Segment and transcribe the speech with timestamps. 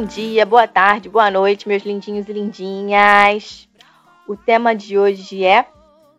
[0.00, 3.68] Bom dia, boa tarde, boa noite, meus lindinhos e lindinhas.
[4.26, 5.66] O tema de hoje é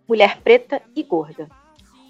[0.07, 1.49] mulher preta e gorda.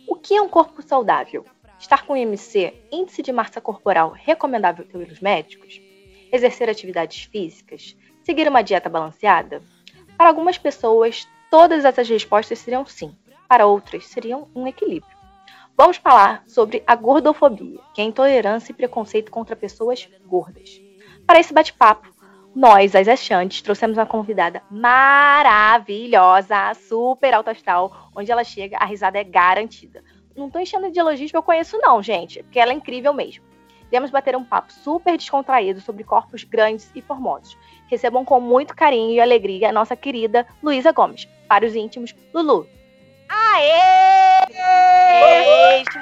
[0.05, 1.45] O que é um corpo saudável?
[1.79, 5.81] Estar com IMC, índice de massa corporal recomendável pelos médicos?
[6.29, 7.95] Exercer atividades físicas?
[8.21, 9.61] Seguir uma dieta balanceada?
[10.17, 13.15] Para algumas pessoas, todas essas respostas seriam sim.
[13.47, 15.17] Para outras, seriam um equilíbrio.
[15.77, 20.90] Vamos falar sobre a gordofobia, que é intolerância e preconceito contra pessoas gordas.
[21.31, 22.09] Para esse bate-papo,
[22.53, 29.17] nós, as achantes, trouxemos uma convidada maravilhosa, super alta astral, onde ela chega, a risada
[29.17, 30.03] é garantida.
[30.35, 33.45] Não tô enchendo de elogios que eu conheço não, gente, porque ela é incrível mesmo.
[33.89, 37.57] Viemos bater um papo super descontraído sobre corpos grandes e formosos.
[37.87, 41.29] Recebam com muito carinho e alegria a nossa querida Luísa Gomes.
[41.47, 42.67] Para os íntimos, Lulu.
[43.31, 44.45] Aê!
[45.79, 46.01] Mesmo!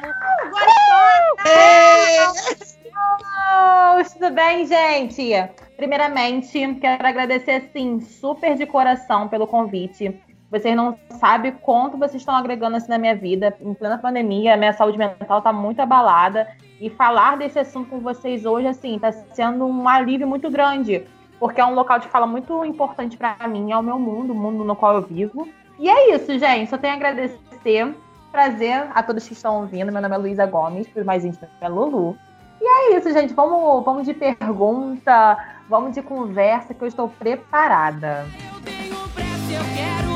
[4.13, 5.31] Tudo bem, gente?
[5.77, 10.19] Primeiramente, quero agradecer, sim, super de coração pelo convite.
[10.49, 13.55] Vocês não sabem quanto vocês estão agregando assim na minha vida.
[13.61, 16.47] Em plena pandemia, a minha saúde mental está muito abalada.
[16.81, 21.05] E falar desse assunto com vocês hoje, assim, está sendo um alívio muito grande.
[21.39, 24.35] Porque é um local de fala muito importante para mim, é o meu mundo, o
[24.35, 25.47] mundo no qual eu vivo.
[25.79, 26.69] E é isso, gente.
[26.69, 27.95] Só tenho a agradecer.
[28.31, 29.91] Prazer a todos que estão ouvindo.
[29.91, 32.15] Meu nome é Luísa Gomes, por mais íntimo é Lulu.
[32.61, 33.33] E é isso, gente.
[33.33, 38.27] Vamos, vamos de pergunta, vamos de conversa, que eu estou preparada.
[38.53, 40.08] Eu tenho pressa, eu quero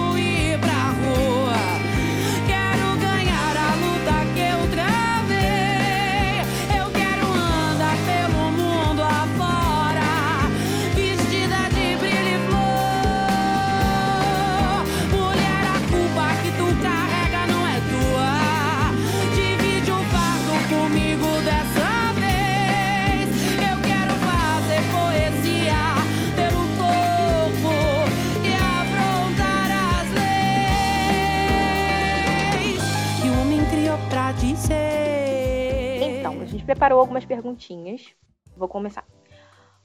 [36.63, 38.15] gente preparou algumas perguntinhas.
[38.55, 39.05] Vou começar.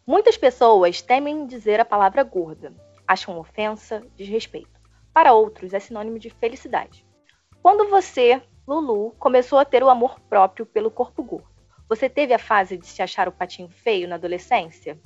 [0.06, 2.72] Muitas pessoas temem dizer a palavra gorda,
[3.06, 4.80] acham ofensa, desrespeito.
[5.12, 7.04] Para outros, é sinônimo de felicidade.
[7.60, 11.48] Quando você, Lulu, começou a ter o amor próprio pelo corpo gordo,
[11.88, 14.98] você teve a fase de se achar o patinho feio na adolescência?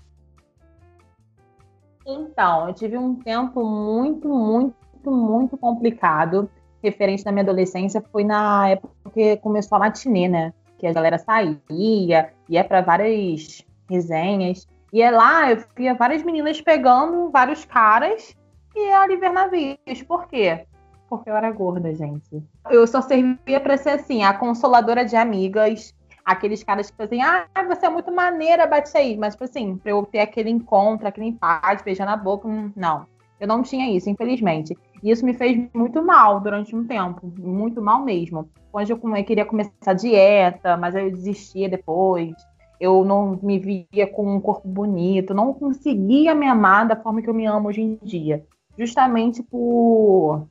[2.07, 6.51] Então, eu tive um tempo muito, muito, muito complicado
[6.83, 8.05] referente na minha adolescência.
[8.13, 10.53] Foi na época que começou a matinê, né?
[10.83, 14.67] Que a galera saía, ia para várias resenhas.
[14.93, 18.37] E é lá eu via várias meninas pegando vários caras
[18.75, 20.03] e ali ver navios.
[20.09, 20.67] Por quê?
[21.09, 22.43] Porque eu era gorda, gente.
[22.69, 25.95] Eu só servia para ser assim, a consoladora de amigas,
[26.25, 29.17] aqueles caras que fazem, ah, você é muito maneira, bate aí.
[29.17, 33.07] Mas, tipo assim, pra eu ter aquele encontro, aquele empate, beijar na boca, hum, não.
[33.39, 34.77] Eu não tinha isso, infelizmente.
[35.03, 38.49] E isso me fez muito mal durante um tempo, muito mal mesmo.
[38.71, 42.33] Quando eu queria começar dieta, mas eu desistia depois.
[42.81, 47.29] Eu não me via com um corpo bonito, não conseguia me amar da forma que
[47.29, 48.45] eu me amo hoje em dia.
[48.79, 50.47] Justamente por,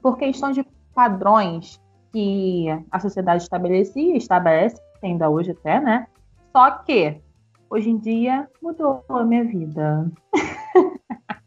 [0.00, 0.64] por questão de
[0.94, 1.80] padrões
[2.12, 6.06] que a sociedade estabelecia, estabelece, ainda hoje até, né?
[6.52, 7.20] Só que
[7.70, 10.10] hoje em dia mudou a minha vida.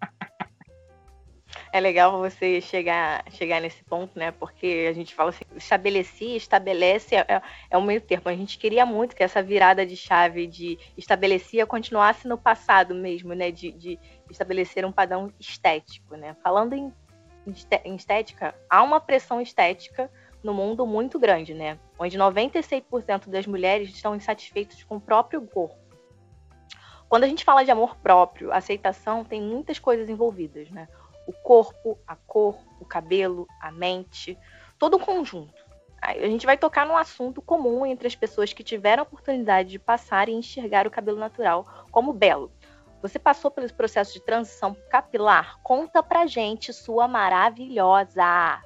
[1.75, 4.31] é legal você chegar, chegar nesse ponto, né?
[4.31, 8.29] Porque a gente fala assim, estabelecia, estabelece, é, é um meio termo.
[8.29, 13.33] A gente queria muito que essa virada de chave de estabelecia continuasse no passado mesmo,
[13.33, 13.51] né?
[13.51, 13.99] De, de
[14.31, 16.33] estabelecer um padrão estético, né?
[16.41, 16.93] Falando em,
[17.83, 20.09] em estética, há uma pressão estética
[20.41, 21.77] no mundo muito grande, né?
[21.99, 25.75] Onde 96% das mulheres estão insatisfeitas com o próprio corpo.
[27.09, 30.87] Quando a gente fala de amor próprio, aceitação tem muitas coisas envolvidas, né?
[31.27, 34.37] O corpo, a cor, o cabelo, a mente,
[34.77, 35.65] todo o conjunto.
[36.01, 39.79] A gente vai tocar num assunto comum entre as pessoas que tiveram a oportunidade de
[39.79, 42.51] passar e enxergar o cabelo natural como belo.
[43.01, 45.59] Você passou pelo processo de transição capilar?
[45.63, 48.61] Conta pra gente, sua maravilhosa!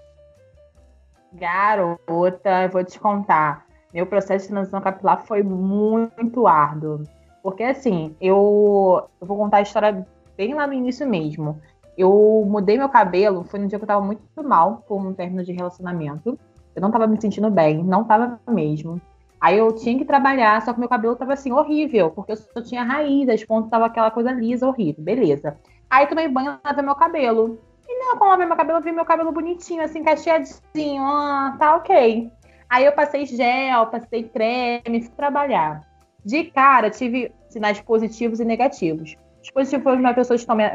[1.32, 3.66] Garota, eu vou te contar.
[3.94, 7.04] Meu processo de transição capilar foi muito árduo.
[7.42, 11.62] Porque assim, eu, eu vou contar a história bem lá no início mesmo.
[12.00, 15.44] Eu mudei meu cabelo, foi no dia que eu tava muito mal com um término
[15.44, 16.40] de relacionamento.
[16.74, 19.02] Eu não tava me sentindo bem, não tava mesmo.
[19.42, 22.62] Aí eu tinha que trabalhar, só que meu cabelo tava assim, horrível, porque eu só
[22.62, 25.58] tinha raiz, as pontas tava aquela coisa lisa, horrível, beleza.
[25.90, 27.60] Aí tomei banho, lavei meu cabelo.
[27.86, 31.76] E não, quando lavei meu cabelo, eu vi meu cabelo bonitinho, assim, cacheadinho, ah, tá
[31.76, 32.32] ok.
[32.70, 35.86] Aí eu passei gel, passei creme, fui trabalhar.
[36.24, 39.18] De cara, tive sinais positivos e negativos.
[39.42, 40.66] Os positivos foram as pessoas estão me,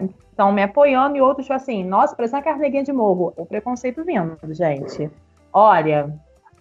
[0.55, 3.33] me apoiando e outros, tipo assim, nossa, parece uma carneguinha de morro.
[3.37, 5.11] O preconceito vindo, gente.
[5.53, 6.13] Olha,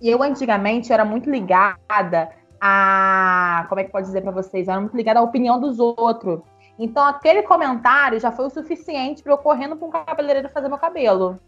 [0.02, 2.30] eu antigamente era muito ligada
[2.60, 3.66] a.
[3.70, 4.68] Como é que pode dizer para vocês?
[4.68, 6.42] Era muito ligada à opinião dos outros.
[6.78, 10.78] Então, aquele comentário já foi o suficiente para eu correndo para um cabeleireiro fazer meu
[10.78, 11.40] cabelo.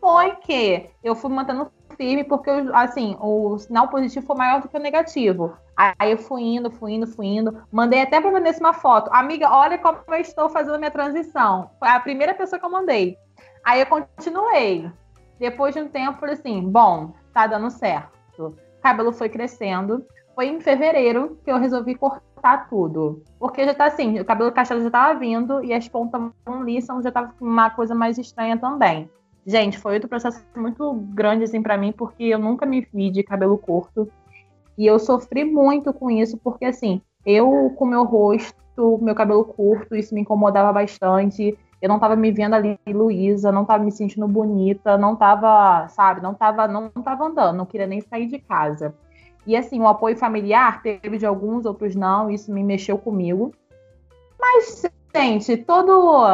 [0.00, 4.76] Foi que eu fui mantendo firme, porque, assim, o sinal positivo foi maior do que
[4.76, 5.56] o negativo.
[5.76, 7.62] Aí eu fui indo, fui indo, fui indo.
[7.70, 9.10] Mandei até pra Vanessa uma foto.
[9.12, 11.70] Amiga, olha como eu estou fazendo a minha transição.
[11.78, 13.16] Foi a primeira pessoa que eu mandei.
[13.64, 14.90] Aí eu continuei.
[15.38, 18.12] Depois de um tempo, falei assim: bom, tá dando certo.
[18.38, 20.04] O cabelo foi crescendo.
[20.34, 23.22] Foi em fevereiro que eu resolvi cortar tudo.
[23.38, 27.02] Porque já tá assim, o cabelo cacheado já tava vindo e as pontas não liçam,
[27.02, 29.08] já tava uma coisa mais estranha também.
[29.46, 33.22] Gente, foi outro processo muito grande assim para mim, porque eu nunca me vi de
[33.22, 34.10] cabelo curto.
[34.76, 39.94] E eu sofri muito com isso, porque assim, eu com meu rosto, meu cabelo curto,
[39.94, 41.56] isso me incomodava bastante.
[41.80, 46.22] Eu não tava me vendo ali, Luísa, não tava me sentindo bonita, não tava, sabe,
[46.22, 48.94] não tava, não, não tava andando, não queria nem sair de casa.
[49.46, 53.52] E assim, o apoio familiar teve de alguns, outros não, isso me mexeu comigo.
[54.40, 54.82] Mas,
[55.14, 56.26] gente, todo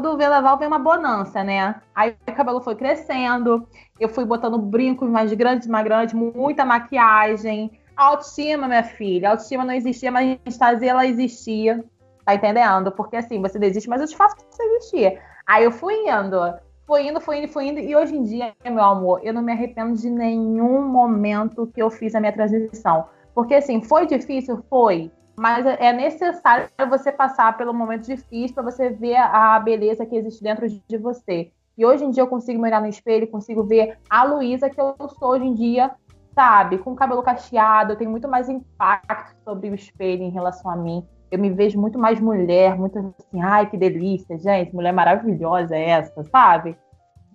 [0.00, 1.76] todo vendaval vem uma bonança, né?
[1.94, 3.68] Aí o cabelo foi crescendo,
[4.00, 7.70] eu fui botando brincos mais grandes, mais grandes, muita maquiagem.
[7.96, 9.30] Autoestima, minha filha.
[9.30, 11.84] Autoestima não existia, mas a gente fazia ela existia.
[12.24, 12.90] Tá entendendo?
[12.90, 15.20] Porque assim, você desiste, mas eu te faço você existir.
[15.46, 16.40] Aí eu fui indo,
[16.84, 17.78] fui indo, fui indo, fui indo.
[17.78, 21.88] E hoje em dia, meu amor, eu não me arrependo de nenhum momento que eu
[21.88, 23.04] fiz a minha transição.
[23.32, 24.60] Porque assim, foi difícil?
[24.68, 25.12] Foi.
[25.36, 30.42] Mas é necessário você passar pelo momento difícil para você ver a beleza que existe
[30.42, 31.50] dentro de você.
[31.76, 34.80] E hoje em dia eu consigo me olhar no espelho, consigo ver a Luísa que
[34.80, 35.90] eu sou hoje em dia,
[36.32, 36.78] sabe?
[36.78, 40.76] Com o cabelo cacheado, eu tenho muito mais impacto sobre o espelho em relação a
[40.76, 41.04] mim.
[41.32, 45.90] Eu me vejo muito mais mulher, muito assim, ai que delícia, gente, mulher maravilhosa é
[45.90, 46.78] essa, sabe?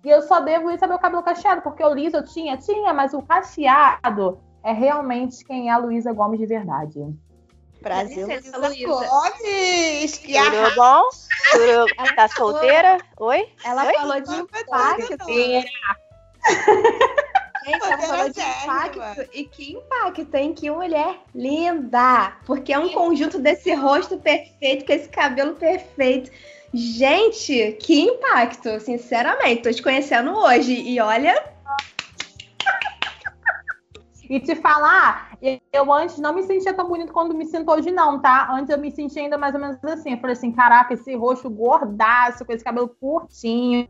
[0.05, 2.93] E eu só devo isso ao meu cabelo cacheado, porque o liso eu tinha, tinha,
[2.93, 7.05] mas o cacheado é realmente quem é a Luísa Gomes de verdade.
[7.81, 8.27] Brasil.
[8.27, 11.01] Licença, Gomes, que Tudo bom?
[11.51, 12.15] Tudo...
[12.15, 12.97] Tá solteira?
[13.17, 13.47] Oi?
[13.63, 13.93] Ela Oi?
[13.93, 15.33] falou de impacto.
[17.65, 19.29] Gente, ela falou de impacto.
[19.33, 20.53] E que impacto, hein?
[20.53, 22.33] Que mulher linda!
[22.45, 26.31] Porque é um conjunto desse rosto perfeito, com esse cabelo perfeito.
[26.73, 29.63] Gente, que impacto, sinceramente.
[29.63, 31.35] Tô te conhecendo hoje e olha,
[34.29, 35.35] e te falar,
[35.73, 38.47] eu antes não me sentia tão bonito quando me sinto hoje, não, tá?
[38.51, 40.11] Antes eu me sentia ainda mais ou menos assim.
[40.11, 43.87] Eu falei assim: caraca, esse rosto gordaço, com esse cabelo curtinho.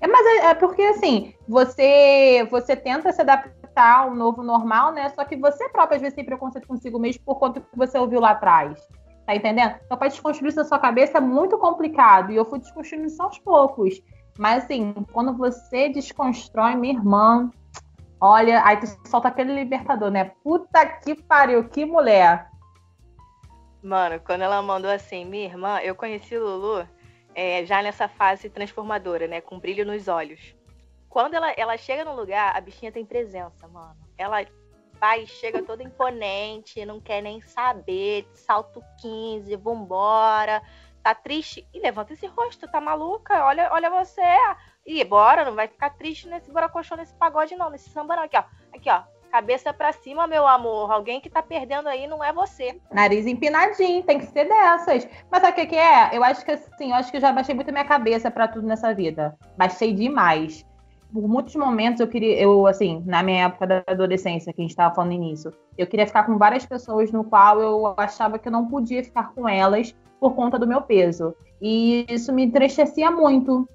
[0.00, 5.08] É, mas é, é porque, assim, você, você tenta se adaptar ao novo normal, né?
[5.08, 8.20] Só que você próprio, às vezes, tem preconceito consigo mesmo por conta que você ouviu
[8.20, 8.78] lá atrás.
[9.26, 9.74] Tá entendendo?
[9.84, 12.30] Então, para desconstruir isso na sua cabeça é muito complicado.
[12.30, 14.00] E eu fui desconstruindo isso aos poucos.
[14.38, 17.50] Mas, assim, quando você desconstrói, minha irmã,
[18.20, 20.32] Olha, aí tu solta aquele libertador, né?
[20.44, 22.50] Puta que pariu, que mulher.
[23.82, 26.86] Mano, quando ela mandou assim, minha irmã, eu conheci Lulu
[27.34, 29.40] é, já nessa fase transformadora, né?
[29.40, 30.54] Com brilho nos olhos.
[31.08, 33.96] Quando ela, ela chega no lugar, a bichinha tem presença, mano.
[34.18, 34.44] Ela
[35.00, 40.62] vai, chega toda imponente, não quer nem saber, salto 15, vambora,
[41.02, 41.66] tá triste.
[41.72, 43.46] E levanta esse rosto, tá maluca?
[43.46, 44.20] Olha, olha você.
[44.86, 48.22] E bora, não vai ficar triste nesse buracochão, nesse pagode, não, nesse samba, não.
[48.24, 48.44] Aqui, ó.
[48.74, 49.02] Aqui, ó.
[49.30, 50.90] Cabeça pra cima, meu amor.
[50.90, 52.80] Alguém que tá perdendo aí não é você.
[52.90, 55.08] Nariz empinadinho, tem que ser dessas.
[55.30, 56.10] Mas sabe o que, que é?
[56.12, 58.66] Eu acho que assim, eu acho que eu já baixei muito minha cabeça para tudo
[58.66, 59.38] nessa vida.
[59.56, 60.66] Baixei demais.
[61.12, 64.76] Por muitos momentos eu queria, eu, assim, na minha época da adolescência, que a gente
[64.76, 68.52] tava falando nisso, eu queria ficar com várias pessoas no qual eu achava que eu
[68.52, 71.34] não podia ficar com elas por conta do meu peso.
[71.60, 73.68] E isso me entristecia muito,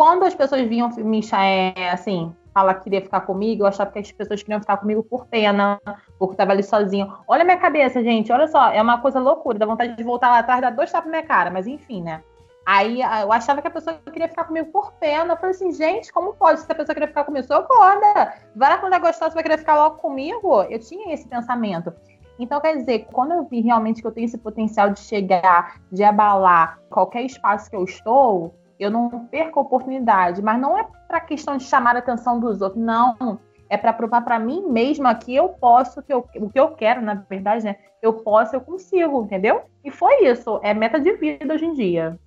[0.00, 3.98] quando as pessoas vinham me é, assim, falar que queria ficar comigo, eu achava que
[3.98, 5.78] as pessoas queriam ficar comigo por pena,
[6.18, 7.12] porque estava ali sozinho.
[7.28, 10.30] Olha a minha cabeça, gente, olha só, é uma coisa loucura, dá vontade de voltar
[10.30, 12.22] lá atrás, dar dois tapas na minha cara, mas enfim, né?
[12.64, 15.34] Aí eu achava que a pessoa queria ficar comigo por pena.
[15.34, 16.60] Eu falei assim, gente, como pode?
[16.60, 18.32] Se a pessoa queria ficar comigo, sou gorda.
[18.56, 20.62] Vai lá quando é gostosa, vai querer ficar logo comigo?
[20.62, 21.92] Eu tinha esse pensamento.
[22.38, 26.02] Então, quer dizer, quando eu vi realmente que eu tenho esse potencial de chegar, de
[26.02, 31.20] abalar qualquer espaço que eu estou, eu não perco a oportunidade, mas não é para
[31.20, 33.38] questão de chamar a atenção dos outros, não.
[33.68, 37.02] É para provar para mim mesma que eu posso, que eu, o que eu quero,
[37.02, 37.76] na verdade, né?
[38.02, 39.62] Eu posso, eu consigo, entendeu?
[39.84, 40.58] E foi isso.
[40.62, 42.18] É meta de vida hoje em dia.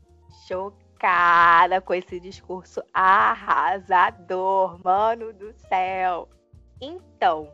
[0.47, 6.29] Chocada com esse discurso arrasador, mano do céu.
[6.79, 7.49] Então,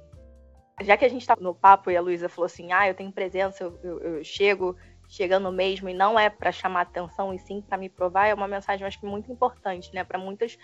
[0.81, 3.11] já que a gente tá no papo e a Luísa falou assim, ah, eu tenho
[3.11, 4.75] presença, eu, eu, eu chego
[5.09, 8.47] chegando mesmo e não é para chamar atenção e sim para me provar, é uma
[8.47, 10.57] mensagem acho que muito importante, né, para muitas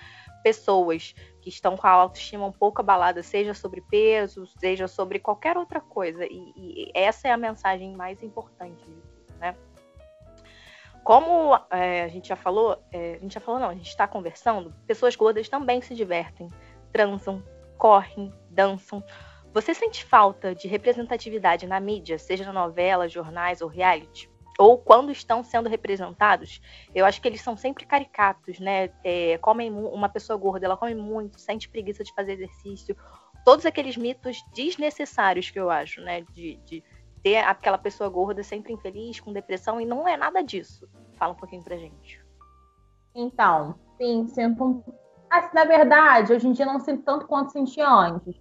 [0.43, 5.57] pessoas que estão com a autoestima um pouco abalada, seja sobre peso, seja sobre qualquer
[5.57, 6.23] outra coisa.
[6.25, 8.85] E, e essa é a mensagem mais importante,
[9.39, 9.55] né?
[11.03, 14.07] Como é, a gente já falou, é, a gente já falou não, a gente está
[14.07, 16.49] conversando, pessoas gordas também se divertem,
[16.91, 17.43] transam,
[17.77, 19.03] correm, dançam.
[19.53, 24.34] Você sente falta de representatividade na mídia, seja na novela, jornais ou reality?
[24.57, 26.61] Ou quando estão sendo representados,
[26.93, 28.89] eu acho que eles são sempre caricatos, né?
[29.03, 32.95] É, comem uma pessoa gorda, ela come muito, sente preguiça de fazer exercício,
[33.43, 36.21] todos aqueles mitos desnecessários que eu acho, né?
[36.33, 36.83] De, de
[37.21, 40.87] ter aquela pessoa gorda sempre infeliz, com depressão, e não é nada disso.
[41.15, 42.23] Fala um pouquinho pra gente.
[43.13, 44.83] Então, sim, sinto.
[45.29, 48.35] Assim, na verdade, hoje em dia não sinto tanto quanto sentia antes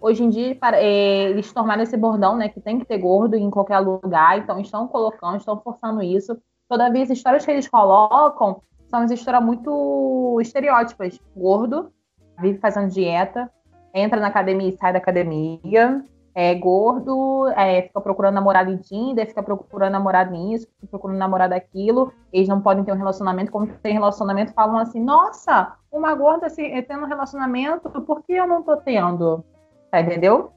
[0.00, 3.50] hoje em dia é, eles tornaram esse bordão, né, que tem que ter gordo em
[3.50, 6.36] qualquer lugar, então estão colocando, estão forçando isso.
[6.68, 11.18] Todavia, as histórias que eles colocam são as histórias muito estereótipas.
[11.36, 11.92] Gordo,
[12.40, 13.50] vive fazendo dieta,
[13.94, 16.04] entra na academia e sai da academia.
[16.32, 21.54] É gordo, é, fica procurando namorado em Tinder, fica procurando namorado nisso, fica procurando namorado
[21.54, 22.12] aquilo.
[22.32, 23.50] Eles não podem ter um relacionamento.
[23.50, 28.46] Como tem relacionamento, falam assim: nossa, uma gorda assim, tendo um relacionamento, por que eu
[28.46, 29.44] não tô tendo?
[29.90, 30.52] Tá, entendeu?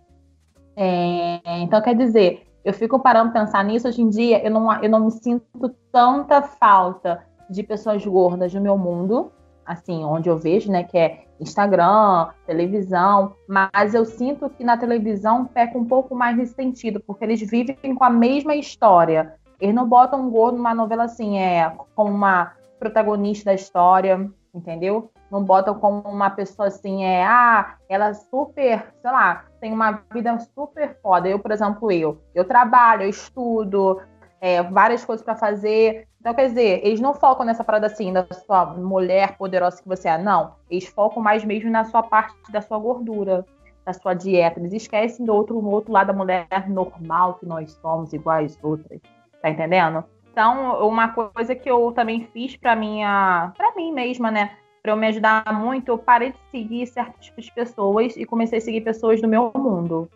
[0.75, 4.81] É, então, quer dizer, eu fico parando para pensar nisso hoje em dia, eu não,
[4.81, 9.31] eu não me sinto tanta falta de pessoas gordas no meu mundo,
[9.65, 15.45] assim, onde eu vejo, né, que é Instagram, televisão, mas eu sinto que na televisão
[15.45, 19.35] peca um pouco mais nesse sentido, porque eles vivem com a mesma história.
[19.59, 25.09] Eles não botam um gordo numa novela assim, é, como uma protagonista da história, entendeu?
[25.33, 30.03] Não botam como uma pessoa assim, é, ah, ela é super, sei lá, tem uma
[30.13, 31.27] vida super foda.
[31.27, 33.99] Eu, por exemplo, eu, eu trabalho, eu estudo,
[34.39, 36.07] é, várias coisas para fazer.
[36.19, 40.07] Então, quer dizer, eles não focam nessa parada assim, da sua mulher poderosa que você
[40.07, 40.53] é, não.
[40.69, 43.43] Eles focam mais mesmo na sua parte da sua gordura,
[43.83, 44.59] da sua dieta.
[44.59, 49.01] Eles esquecem do outro, do outro lado da mulher normal que nós somos, iguais outras.
[49.41, 50.03] Tá entendendo?
[50.31, 54.57] Então, uma coisa que eu também fiz para minha, para mim mesma, né?
[54.83, 58.57] Para eu me ajudar muito, eu parei de seguir certos tipos de pessoas e comecei
[58.57, 60.09] a seguir pessoas do meu mundo.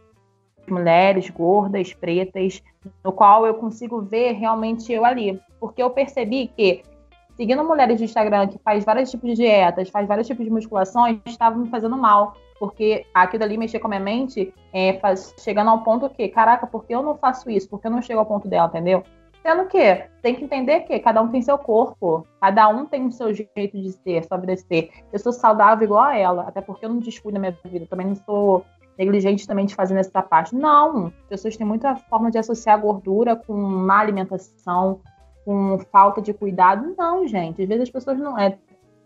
[0.69, 2.61] Mulheres, gordas, pretas,
[3.01, 5.41] no qual eu consigo ver realmente eu ali.
[5.57, 6.83] Porque eu percebi que,
[7.37, 11.17] seguindo mulheres de Instagram que faz vários tipos de dietas, faz vários tipos de musculações,
[11.25, 12.35] estava me fazendo mal.
[12.59, 16.67] Porque aquilo ali mexer com a minha mente, é, faz, chegando ao ponto que, caraca,
[16.67, 17.69] por que eu não faço isso?
[17.69, 19.01] Por que eu não chego ao ponto dela, entendeu?
[19.47, 23.11] Sendo que tem que entender que cada um tem seu corpo, cada um tem o
[23.13, 24.89] seu jeito de ser, sua de ser.
[25.13, 28.07] Eu sou saudável igual a ela, até porque eu não descuido da minha vida, também
[28.07, 28.65] não sou
[28.97, 30.53] negligente também de fazer nessa parte.
[30.53, 34.99] Não, pessoas têm muita forma de associar gordura com má alimentação,
[35.45, 36.93] com falta de cuidado.
[36.97, 38.57] Não, gente, às vezes as pessoas não é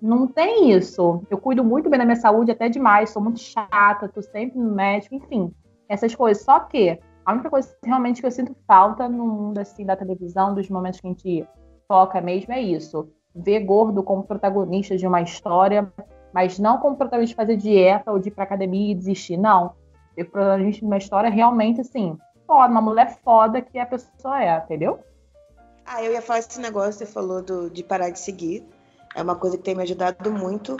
[0.02, 1.22] não tem isso.
[1.30, 4.74] Eu cuido muito bem da minha saúde, até demais, sou muito chata, tô sempre no
[4.74, 5.54] médico, enfim,
[5.88, 6.44] essas coisas.
[6.44, 10.54] Só que a única coisa realmente que eu sinto falta no mundo assim da televisão,
[10.54, 11.48] dos momentos que a gente
[11.88, 13.10] foca mesmo, é isso.
[13.36, 15.92] Ver gordo como protagonista de uma história,
[16.34, 19.38] mas não como protagonista de fazer dieta ou de ir pra academia e desistir.
[19.38, 19.74] Não.
[20.16, 24.58] Ver protagonista de uma história realmente assim, foda, uma mulher foda que a pessoa é,
[24.58, 25.00] entendeu?
[25.86, 28.66] Ah, eu ia falar esse negócio, você falou do, de parar de seguir.
[29.16, 30.78] É uma coisa que tem me ajudado muito.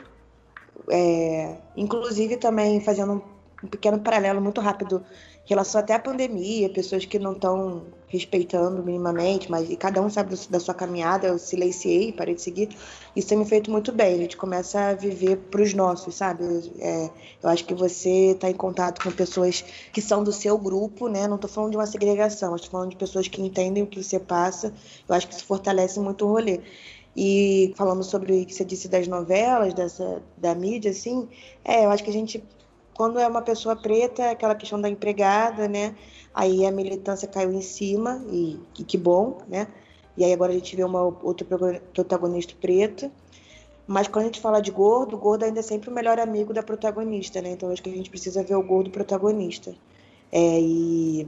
[0.90, 3.24] É, inclusive também fazendo
[3.64, 5.04] um, pequeno paralelo muito rápido
[5.46, 10.36] relação até à pandemia, pessoas que não estão respeitando minimamente, mas e cada um sabe
[10.50, 12.70] da sua caminhada, eu silenciei, parei de seguir.
[13.16, 14.14] Isso tem me feito muito bem.
[14.14, 16.44] A gente começa a viver para os nossos, sabe?
[16.80, 17.10] É,
[17.42, 21.28] eu acho que você está em contato com pessoas que são do seu grupo, né?
[21.28, 24.20] Não estou falando de uma segregação, estou falando de pessoas que entendem o que você
[24.20, 24.74] passa.
[25.08, 26.62] Eu acho que isso fortalece muito o rolê.
[27.16, 31.28] E falando sobre o que você disse das novelas, dessa, da mídia, assim,
[31.64, 32.42] é, eu acho que a gente
[32.94, 35.96] quando é uma pessoa preta, é aquela questão da empregada, né?
[36.34, 39.68] Aí a militância caiu em cima, e, e que bom, né?
[40.18, 41.46] E aí agora a gente vê uma outra
[41.94, 43.12] protagonista preta.
[43.88, 46.54] Mas quando a gente fala de gordo, o gordo ainda é sempre o melhor amigo
[46.54, 47.52] da protagonista, né?
[47.52, 49.74] Então acho que a gente precisa ver o gordo protagonista.
[50.32, 51.28] É, e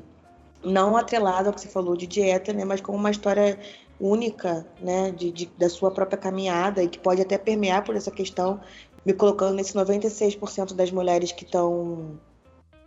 [0.64, 2.64] não atrelado ao que você falou de dieta, né?
[2.64, 3.60] Mas como uma história
[4.00, 5.12] única, né?
[5.12, 8.62] De, de, da sua própria caminhada e que pode até permear por essa questão
[9.06, 12.20] me colocando nesse 96% das mulheres que estão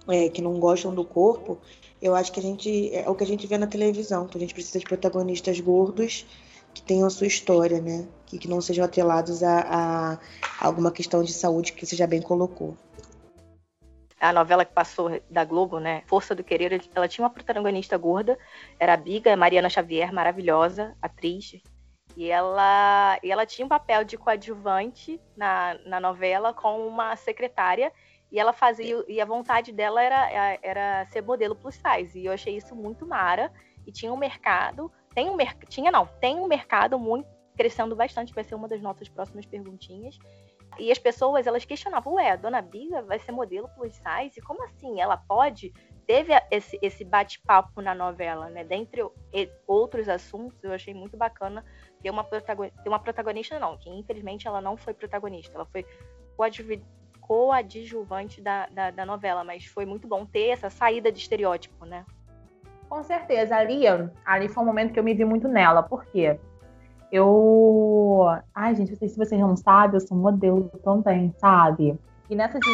[0.08, 1.58] é, que não gostam do corpo,
[2.00, 4.24] eu acho que a gente é o que a gente vê na televisão.
[4.24, 6.26] Então a gente precisa de protagonistas gordos
[6.72, 8.06] que tenham a sua história, né?
[8.26, 12.06] Que, que não sejam atrelados a, a, a alguma questão de saúde que você já
[12.06, 12.76] bem colocou.
[14.20, 16.02] a novela que passou da Globo, né?
[16.06, 18.38] Força do Querer, ela tinha uma protagonista gorda,
[18.78, 21.60] era a Biga, Mariana Xavier, maravilhosa, atriz.
[22.16, 27.92] E ela, e ela tinha um papel de coadjuvante na, na novela com uma secretária.
[28.32, 32.18] E ela fazia, e a vontade dela era, era ser modelo plus size.
[32.18, 33.52] E eu achei isso muito mara.
[33.86, 38.34] E tinha um mercado, tem um mercado, tinha não, tem um mercado muito crescendo bastante,
[38.34, 40.18] vai ser uma das nossas próximas perguntinhas.
[40.78, 44.40] E as pessoas, elas questionavam, ué, a dona Biga vai ser modelo plus size?
[44.42, 45.00] Como assim?
[45.00, 45.72] Ela pode?
[46.06, 48.62] Teve esse, esse bate-papo na novela, né?
[48.62, 49.02] Dentre
[49.66, 51.64] outros assuntos, eu achei muito bacana
[52.02, 55.84] ter uma, protagonista, ter uma protagonista, não, que infelizmente ela não foi protagonista, ela foi
[57.20, 62.04] coadjuvante da, da, da novela, mas foi muito bom ter essa saída de estereótipo, né?
[62.88, 63.82] Com certeza, ali,
[64.24, 66.38] ali foi um momento que eu me vi muito nela, por quê?
[67.10, 68.20] Eu.
[68.54, 71.98] Ai, gente, não sei se vocês não sabem, eu sou modelo também, sabe?
[72.28, 72.66] E nessa de,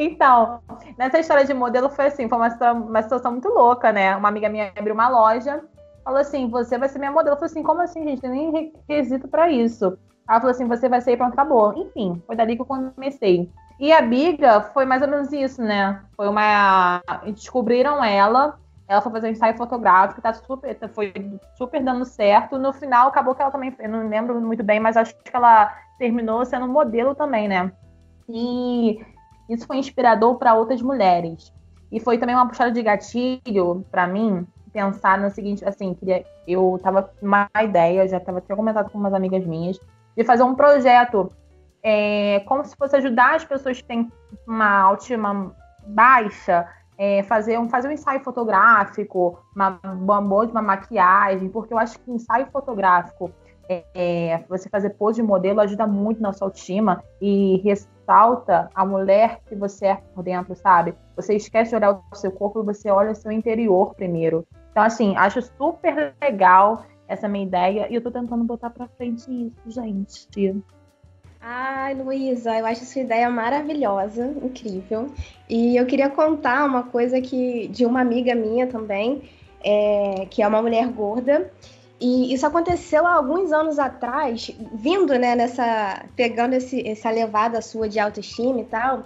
[0.00, 0.60] Então,
[0.96, 4.16] nessa história de modelo foi assim, foi uma, uma situação muito louca, né?
[4.16, 5.60] Uma amiga minha abriu uma loja,
[6.04, 7.34] falou assim, você vai ser minha modelo.
[7.34, 8.20] Eu falei assim, como assim, gente?
[8.20, 9.98] Tem nem requisito para isso.
[10.28, 11.74] Ela falou assim, você vai sair pronto, acabou.
[11.76, 13.50] Enfim, foi dali que eu comecei.
[13.80, 16.00] E a Biga foi mais ou menos isso, né?
[16.16, 17.00] Foi uma.
[17.34, 21.12] Descobriram ela, ela foi fazer um ensaio fotográfico, tá super, foi
[21.56, 22.56] super dando certo.
[22.56, 25.76] No final, acabou que ela também, eu não lembro muito bem, mas acho que ela
[25.98, 27.72] terminou sendo modelo também, né?
[28.28, 29.00] E
[29.48, 31.52] isso foi inspirador para outras mulheres.
[31.90, 36.78] E foi também uma puxada de gatilho para mim pensar no seguinte, assim, queria, eu
[36.82, 39.80] tava uma ideia, já tava tinha comentado com umas amigas minhas,
[40.16, 41.32] de fazer um projeto
[41.82, 44.10] é, como se fosse ajudar as pessoas que têm
[44.46, 45.54] uma autoestima
[45.86, 51.72] baixa é, fazer, um, fazer um ensaio fotográfico, uma, uma boa de uma maquiagem, porque
[51.72, 53.30] eu acho que ensaio fotográfico,
[53.68, 59.40] é, você fazer pose de modelo ajuda muito na sua autoestima e ressalta a mulher
[59.46, 60.94] que você é por dentro, sabe?
[61.16, 64.46] Você esquece de olhar o seu corpo você olha o seu interior primeiro.
[64.70, 69.30] Então, assim, acho super legal essa minha ideia e eu tô tentando botar pra frente
[69.30, 70.54] isso, gente.
[71.40, 75.10] Ai, Luísa, eu acho essa ideia maravilhosa, incrível.
[75.48, 79.22] E eu queria contar uma coisa que de uma amiga minha também,
[79.64, 81.50] é, que é uma mulher gorda.
[82.00, 86.04] E isso aconteceu há alguns anos atrás, vindo, né, nessa.
[86.14, 89.04] pegando esse, essa levada sua de autoestima e tal.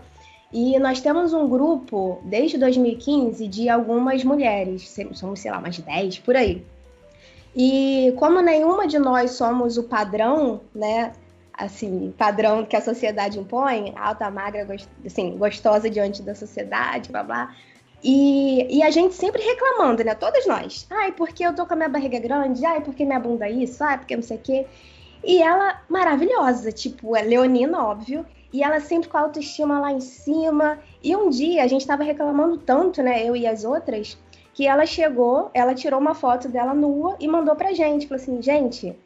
[0.52, 6.18] E nós temos um grupo, desde 2015, de algumas mulheres, somos, sei lá, umas 10
[6.18, 6.62] por aí.
[7.56, 11.12] E como nenhuma de nós somos o padrão, né,
[11.52, 17.22] assim, padrão que a sociedade impõe, alta, magra, gost, assim, gostosa diante da sociedade, blá
[17.22, 17.56] blá.
[18.02, 20.14] E, e a gente sempre reclamando, né?
[20.14, 20.86] Todas nós.
[20.90, 22.64] Ai, porque eu tô com a minha barriga grande?
[22.66, 23.82] Ai, porque minha bunda é isso?
[23.84, 24.66] Ai, porque não sei o quê.
[25.24, 28.26] E ela, maravilhosa, tipo, é leonina, óbvio.
[28.52, 30.78] E ela sempre com a autoestima lá em cima.
[31.02, 33.26] E um dia a gente tava reclamando tanto, né?
[33.26, 34.18] Eu e as outras,
[34.52, 38.08] que ela chegou, ela tirou uma foto dela nua e mandou pra gente.
[38.08, 38.96] Falou assim, gente,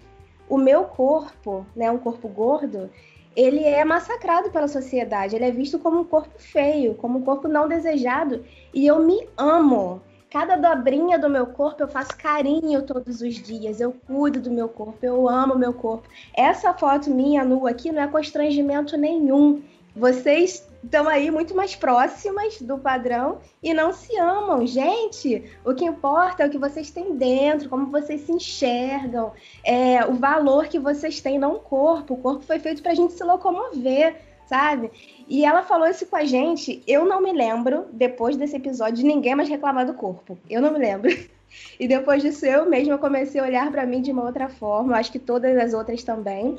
[0.48, 2.90] o meu corpo, né, um corpo gordo,
[3.36, 7.46] ele é massacrado pela sociedade, ele é visto como um corpo feio, como um corpo
[7.46, 10.00] não desejado, e eu me amo.
[10.30, 14.68] Cada dobrinha do meu corpo eu faço carinho todos os dias, eu cuido do meu
[14.68, 16.08] corpo, eu amo meu corpo.
[16.34, 19.62] Essa foto minha nua aqui não é constrangimento nenhum.
[19.96, 24.66] Vocês estão aí muito mais próximas do padrão e não se amam.
[24.66, 29.32] Gente, o que importa é o que vocês têm dentro, como vocês se enxergam,
[29.64, 32.12] é, o valor que vocês têm, não o corpo.
[32.12, 34.90] O corpo foi feito para a gente se locomover, sabe?
[35.26, 36.82] E ela falou isso com a gente.
[36.86, 40.38] Eu não me lembro, depois desse episódio, de ninguém mais reclamar do corpo.
[40.48, 41.10] Eu não me lembro.
[41.78, 44.96] E depois disso, eu mesma comecei a olhar para mim de uma outra forma.
[44.96, 46.56] Acho que todas as outras também.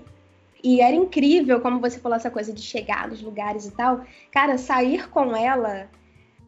[0.68, 4.02] E era incrível, como você falou, essa coisa de chegar nos lugares e tal.
[4.30, 5.90] Cara, sair com ela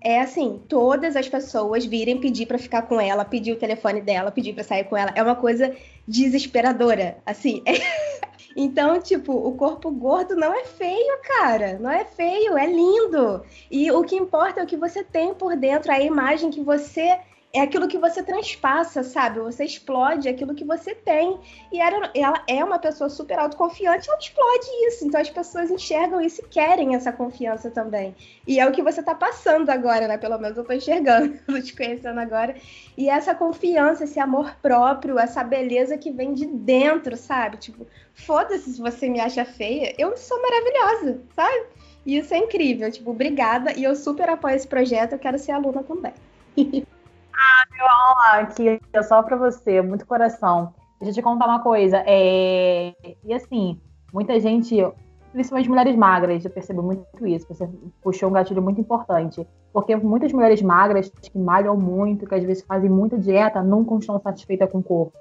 [0.01, 4.29] é assim, todas as pessoas virem pedir para ficar com ela, pedir o telefone dela,
[4.29, 5.13] pedir para sair com ela.
[5.15, 5.73] É uma coisa
[6.05, 7.63] desesperadora, assim.
[8.55, 11.77] Então, tipo, o corpo gordo não é feio, cara.
[11.79, 13.41] Não é feio, é lindo.
[13.69, 17.19] E o que importa é o que você tem por dentro, a imagem que você
[17.51, 19.39] é aquilo que você transpassa, sabe?
[19.39, 21.39] Você explode aquilo que você tem.
[21.71, 25.05] E ela, ela é uma pessoa super autoconfiante, ela explode isso.
[25.05, 28.15] Então as pessoas enxergam isso e querem essa confiança também.
[28.45, 30.17] E é o que você tá passando agora, né?
[30.17, 32.55] Pelo menos eu tô enxergando, te conhecendo agora.
[32.95, 37.57] E essa confiança, esse amor próprio, essa beleza que vem de dentro, sabe?
[37.57, 41.65] Tipo, foda-se se você me acha feia, eu sou maravilhosa, sabe?
[42.05, 42.91] E isso é incrível.
[42.91, 43.73] Tipo, obrigada.
[43.73, 46.13] E eu super apoio esse projeto, eu quero ser aluna também.
[47.39, 50.73] Ah, meu aula aqui é só pra você, muito coração.
[50.99, 52.03] Deixa eu te contar uma coisa.
[52.05, 52.93] É...
[53.23, 53.79] E assim,
[54.13, 54.75] muita gente,
[55.31, 57.47] principalmente mulheres magras, eu percebo muito isso.
[57.47, 57.69] Você
[58.01, 59.47] puxou um gatilho muito importante.
[59.71, 64.19] Porque muitas mulheres magras que malham muito, que às vezes fazem muita dieta, nunca estão
[64.19, 65.13] satisfeitas com o corpo.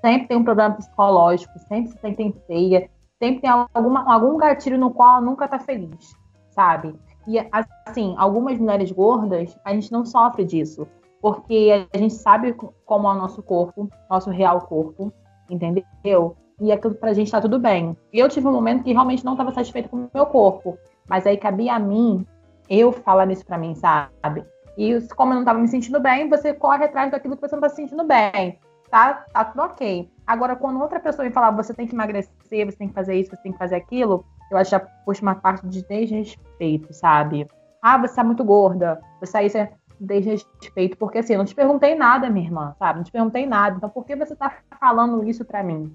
[0.00, 4.90] Sempre tem um problema psicológico, sempre se sentem feia, sempre tem alguma, algum gatilho no
[4.92, 6.14] qual nunca tá feliz,
[6.50, 6.94] sabe?
[7.26, 7.38] E
[7.86, 10.86] assim, algumas mulheres gordas, a gente não sofre disso,
[11.24, 15.10] porque a gente sabe como é o nosso corpo, nosso real corpo,
[15.48, 16.36] entendeu?
[16.60, 17.96] E aquilo pra gente tá tudo bem.
[18.12, 20.76] E eu tive um momento que realmente não estava satisfeita com o meu corpo,
[21.08, 22.26] mas aí cabia a mim
[22.68, 24.44] eu falar isso pra mim, sabe?
[24.76, 27.62] E como eu não tava me sentindo bem, você corre atrás daquilo que você não
[27.62, 28.58] tá se sentindo bem.
[28.90, 30.10] Tá, tá tudo ok.
[30.26, 32.30] Agora, quando outra pessoa me falar, você tem que emagrecer,
[32.66, 35.22] você tem que fazer isso, você tem que fazer aquilo, eu acho que já puxa
[35.22, 37.48] uma parte de desrespeito, sabe?
[37.80, 41.94] Ah, você tá muito gorda, você aí você desrespeito, porque assim, eu não te perguntei
[41.94, 42.98] nada, minha irmã, sabe?
[42.98, 43.76] Não te perguntei nada.
[43.76, 45.94] Então, por que você tá falando isso pra mim?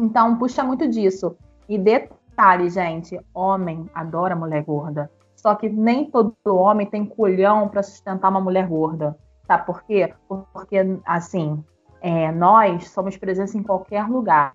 [0.00, 1.36] Então, puxa muito disso.
[1.68, 5.10] E detalhe, gente, homem adora mulher gorda.
[5.36, 9.16] Só que nem todo homem tem culhão para sustentar uma mulher gorda.
[9.46, 10.12] Sabe por quê?
[10.52, 11.62] Porque, assim,
[12.00, 14.54] é, nós somos presença em qualquer lugar.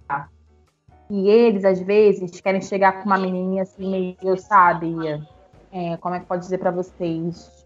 [1.10, 4.95] E eles, às vezes, querem chegar com uma menininha assim, meio, sabe?
[5.71, 7.65] É, como é que pode dizer para vocês?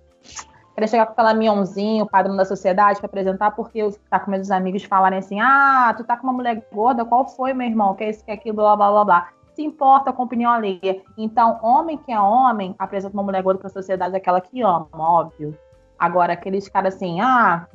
[0.79, 4.81] Querem chegar com aquela mionzinho, padrão da sociedade, para apresentar, porque tá com meus amigos
[4.85, 7.93] falarem assim: ah, tu tá com uma mulher gorda, qual foi, meu irmão?
[7.95, 10.49] Que é isso, que é aquilo, blá, blá, blá, blá se importa com a opinião
[10.49, 11.01] alheia.
[11.17, 14.87] Então, homem que é homem apresenta uma mulher gorda para a sociedade aquela que ama,
[14.93, 15.53] óbvio.
[15.97, 17.67] Agora, aqueles caras assim, ah,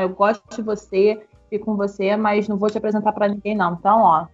[0.00, 3.74] eu gosto de você, fico com você, mas não vou te apresentar para ninguém, não.
[3.74, 4.26] Então, ó,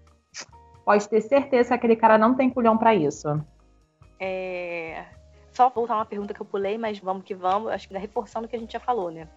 [0.82, 3.38] pode ter certeza que aquele cara não tem culhão para isso.
[4.18, 5.04] É...
[5.52, 8.46] Só voltar uma pergunta que eu pulei, mas vamos que vamos, acho que da reforçando
[8.46, 9.28] o que a gente já falou, né?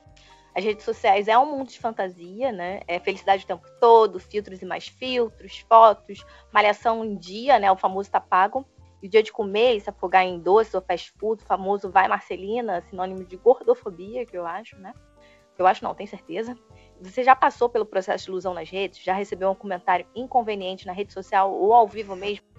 [0.55, 2.79] As redes sociais é um mundo de fantasia, né?
[2.87, 7.69] É felicidade o tempo todo, filtros e mais filtros, fotos, malhação em dia, né?
[7.69, 8.65] O famoso tá pago.
[9.03, 11.91] E o dia de comer e se afogar em doce ou fast food, o famoso
[11.91, 14.93] vai Marcelina, sinônimo de gordofobia, que eu acho, né?
[15.57, 16.57] Eu acho não, tenho certeza.
[17.01, 19.03] Você já passou pelo processo de ilusão nas redes?
[19.03, 22.54] Já recebeu um comentário inconveniente na rede social ou ao vivo mesmo?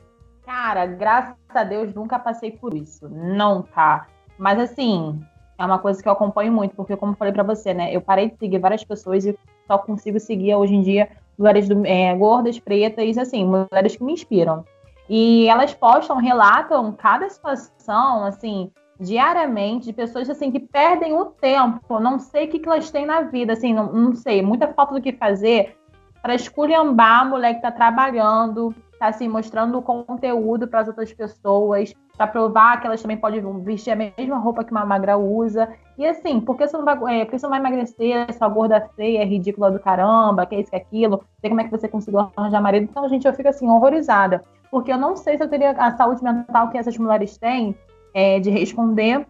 [0.46, 3.08] Cara, graças a Deus nunca passei por isso.
[3.08, 4.06] Não, tá.
[4.38, 5.20] Mas assim,
[5.58, 8.00] é uma coisa que eu acompanho muito, porque como eu falei para você, né, eu
[8.00, 12.14] parei de seguir várias pessoas e só consigo seguir hoje em dia mulheres do, é,
[12.14, 14.64] gordas, pretas, assim, mulheres que me inspiram.
[15.08, 21.98] E elas postam, relatam cada situação, assim, diariamente, de pessoas, assim, que perdem o tempo,
[21.98, 24.94] não sei o que, que elas têm na vida, assim, não, não sei, muita falta
[24.94, 25.76] do que fazer
[26.22, 31.12] para esculhambar a mulher que está trabalhando, tá assim, mostrando o conteúdo para as outras
[31.12, 35.68] pessoas, para provar que elas também podem vestir a mesma roupa que uma magra usa.
[35.98, 38.88] E assim, por que você não vai, é, por você não vai emagrecer, essa gorda
[38.96, 41.70] feia, é ridícula do caramba, que é isso, que é aquilo, sei como é que
[41.70, 42.84] você conseguiu arranjar marido.
[42.84, 44.44] Então, gente, eu fico assim, horrorizada.
[44.70, 47.74] Porque eu não sei se eu teria a saúde mental que essas mulheres têm
[48.14, 49.26] é, de responder,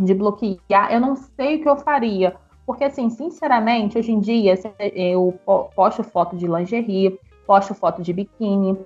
[0.00, 0.92] de bloquear.
[0.92, 2.34] Eu não sei o que eu faria.
[2.64, 4.54] Porque, assim, sinceramente, hoje em dia,
[4.94, 5.34] eu
[5.74, 7.18] posto foto de lingerie,
[7.50, 8.78] posto foto de biquíni.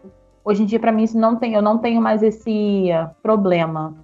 [0.43, 2.89] Hoje em dia, para mim, isso não tem, eu não tenho mais esse
[3.23, 3.95] problema.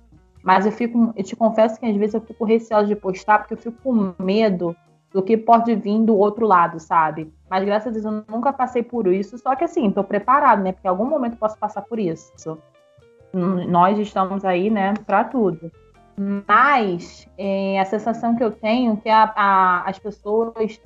[0.42, 3.54] Mas eu fico, eu te confesso que às vezes eu fico receosa de postar, porque
[3.54, 4.76] eu fico com medo
[5.14, 7.32] do que pode vir do outro lado, sabe?
[7.48, 10.72] Mas graças a Deus eu nunca passei por isso, só que assim, tô preparado, né?
[10.72, 12.30] Porque em algum momento eu posso passar por isso.
[13.32, 15.72] Nós estamos aí, né, para tudo.
[16.46, 20.78] Mas é, a sensação que eu tenho é que a, a, as pessoas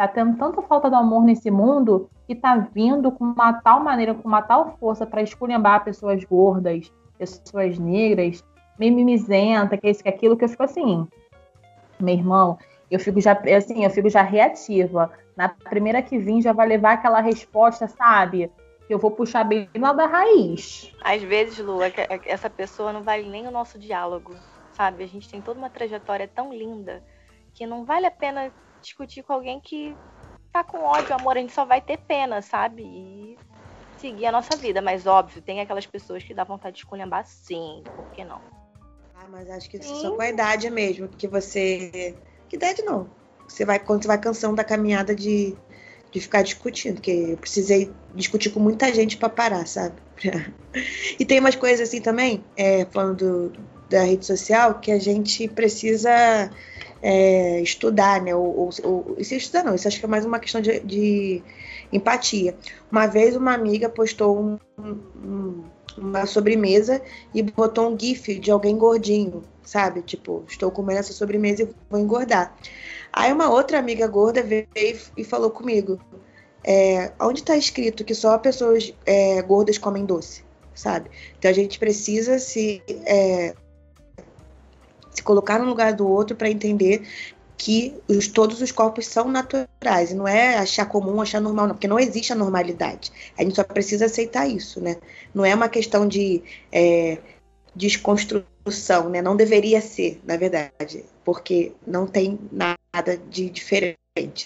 [0.00, 4.14] tá tendo tanta falta de amor nesse mundo que tá vindo com uma tal maneira,
[4.14, 8.42] com uma tal força para esculhambar pessoas gordas, pessoas negras,
[8.78, 11.06] meio mimizenta, que é isso, que é aquilo, que eu fico assim,
[12.00, 12.58] meu irmão,
[12.90, 15.12] eu fico já, assim, eu fico já reativa.
[15.36, 18.50] Na primeira que vim, já vai levar aquela resposta, sabe?
[18.86, 20.96] Que eu vou puxar bem lá da raiz.
[21.04, 24.34] Às vezes, Lu, é é essa pessoa não vale nem o nosso diálogo,
[24.72, 25.04] sabe?
[25.04, 27.02] A gente tem toda uma trajetória tão linda
[27.52, 29.96] que não vale a pena discutir com alguém que
[30.52, 32.82] tá com ódio, amor, a gente só vai ter pena, sabe?
[32.82, 33.38] E
[33.96, 34.80] seguir a nossa vida.
[34.80, 38.40] Mas óbvio, tem aquelas pessoas que dá vontade de esculhambar sim, por que não?
[39.14, 42.16] Ah, mas acho que isso é só com a idade mesmo, que você.
[42.48, 43.08] Que idade não?
[43.46, 45.56] Você vai, quando você vai cansando da caminhada de,
[46.10, 49.96] de ficar discutindo, porque eu precisei discutir com muita gente para parar, sabe?
[51.18, 55.48] e tem umas coisas assim também, é, falando do, da rede social, que a gente
[55.48, 56.50] precisa
[57.02, 58.34] é, estudar, né?
[58.34, 61.42] Ou, ou, isso estudar não, isso acho que é mais uma questão de, de
[61.92, 62.56] empatia.
[62.90, 65.64] Uma vez uma amiga postou um, um,
[65.98, 67.02] uma sobremesa
[67.34, 70.02] e botou um gif de alguém gordinho, sabe?
[70.02, 72.56] Tipo, estou comendo essa sobremesa e vou engordar.
[73.12, 74.68] Aí uma outra amiga gorda veio
[75.16, 75.98] e falou comigo,
[76.62, 80.48] é, onde está escrito que só pessoas é, gordas comem doce?
[80.80, 81.10] sabe?
[81.38, 83.54] Então a gente precisa se, é,
[85.10, 87.02] se colocar no lugar do outro para entender
[87.60, 90.10] que os, todos os corpos são naturais.
[90.10, 93.12] E não é achar comum, achar normal, não, porque não existe a normalidade.
[93.36, 94.96] A gente só precisa aceitar isso, né?
[95.34, 96.42] Não é uma questão de
[96.72, 97.18] é,
[97.76, 99.20] desconstrução, né?
[99.20, 103.96] Não deveria ser, na verdade, porque não tem nada de diferente,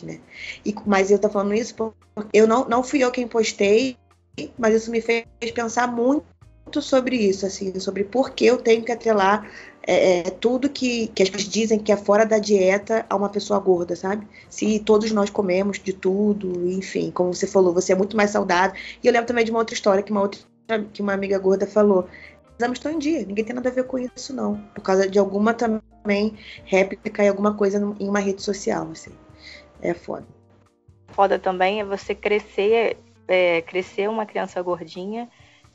[0.03, 0.19] né?
[0.67, 1.97] E, mas eu tô falando isso porque
[2.33, 3.97] eu não, não fui eu quem postei,
[4.59, 5.25] mas isso me fez
[5.55, 6.25] pensar muito
[6.81, 9.49] sobre isso, assim, sobre por que eu tenho que atrelar
[9.87, 13.29] é, é, tudo que, que as pessoas dizem que é fora da dieta a uma
[13.29, 14.27] pessoa gorda, sabe?
[14.49, 18.75] Se todos nós comemos de tudo, enfim, como você falou, você é muito mais saudável.
[19.03, 20.41] E eu lembro também de uma outra história que uma outra
[20.93, 22.09] que uma amiga gorda falou.
[22.59, 24.57] Exames estão em dia, ninguém tem nada a ver com isso, não.
[24.75, 29.11] Por causa de alguma também réplica e alguma coisa em uma rede social, assim.
[29.83, 30.27] É foda.
[31.09, 32.97] Foda também é você crescer,
[33.29, 35.29] é, crescer uma criança gordinha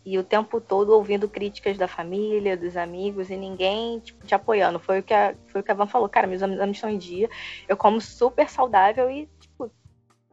[0.10, 4.80] e o tempo todo ouvindo críticas da família, dos amigos e ninguém tipo, te apoiando.
[4.80, 6.98] Foi o que a, foi o que a Van falou, cara, meus exames estão em
[6.98, 7.30] dia,
[7.68, 9.70] eu como super saudável e, tipo,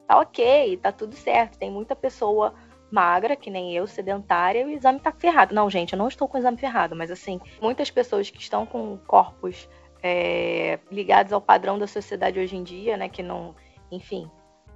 [0.09, 1.59] tá ok, tá tudo certo.
[1.59, 2.55] Tem muita pessoa
[2.91, 5.55] magra, que nem eu, sedentária, e o exame tá ferrado.
[5.55, 8.65] Não, gente, eu não estou com o exame ferrado, mas assim, muitas pessoas que estão
[8.65, 9.69] com corpos
[10.03, 13.55] é, ligados ao padrão da sociedade hoje em dia, né, que não,
[13.93, 14.31] enfim,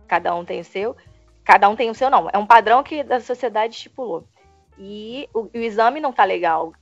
[0.07, 0.95] cada um tem o seu,
[1.43, 4.29] cada um tem o seu não, é um padrão que a sociedade estipulou
[4.83, 6.73] e o, o exame não tá legal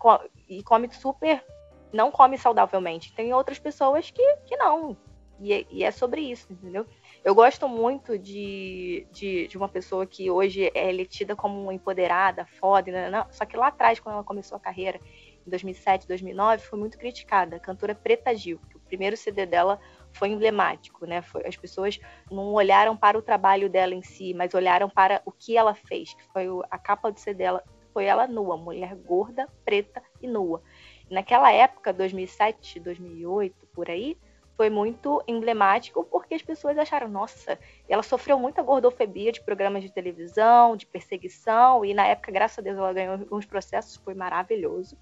[0.49, 1.45] e come super,
[1.93, 3.13] não come saudavelmente.
[3.13, 4.97] Tem outras pessoas que, que não.
[5.41, 6.87] E é, e é sobre isso, entendeu?
[7.25, 12.91] Eu gosto muito de, de, de, uma pessoa que hoje é tida como empoderada, foda,
[12.91, 15.01] né, não, só que lá atrás, quando ela começou a carreira,
[15.47, 17.57] em 2007, 2009, foi muito criticada.
[17.57, 19.81] A cantora Preta Gil, que o primeiro CD dela
[20.13, 21.23] foi emblemático, né?
[21.23, 21.99] Foi, as pessoas
[22.31, 26.15] não olharam para o trabalho dela em si, mas olharam para o que ela fez,
[26.15, 27.65] que foi a capa do CD dela,
[27.99, 30.63] foi ela nua, mulher gorda, preta e nua.
[31.11, 34.17] naquela época, 2007, 2008, por aí,
[34.57, 37.59] foi muito emblemático porque as pessoas acharam, nossa,
[37.89, 42.63] ela sofreu muita gordofobia de programas de televisão, de perseguição, e na época, graças a
[42.63, 44.97] Deus, ela ganhou alguns processos, foi maravilhoso.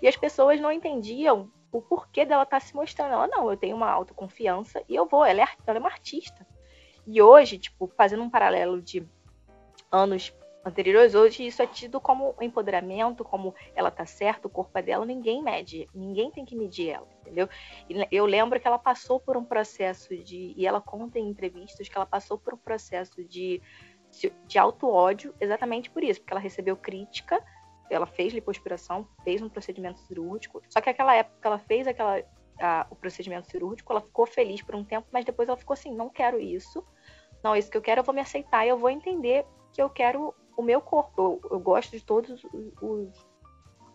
[0.00, 3.14] E as pessoas não entendiam o porquê dela estar tá se mostrando.
[3.14, 6.46] Ela, não, eu tenho uma autoconfiança e eu vou, ela é, ela é uma artista.
[7.04, 9.04] E hoje, tipo, fazendo um paralelo de
[9.90, 10.32] anos
[10.64, 15.04] anteriores, hoje isso é tido como empoderamento, como ela tá certa, o corpo é dela,
[15.04, 17.48] ninguém mede, ninguém tem que medir ela, entendeu?
[17.88, 21.88] E eu lembro que ela passou por um processo de, e ela conta em entrevistas
[21.88, 23.62] que ela passou por um processo de,
[24.46, 27.42] de auto-ódio exatamente por isso, porque ela recebeu crítica,
[27.90, 32.22] ela fez lipoaspiração, fez um procedimento cirúrgico, só que aquela época que ela fez aquela,
[32.60, 35.94] a, o procedimento cirúrgico, ela ficou feliz por um tempo, mas depois ela ficou assim,
[35.94, 36.84] não quero isso,
[37.42, 39.88] não, isso que eu quero, eu vou me aceitar e eu vou entender que eu
[39.88, 41.22] quero o meu corpo.
[41.22, 42.44] Eu, eu gosto de todos
[42.82, 43.26] os,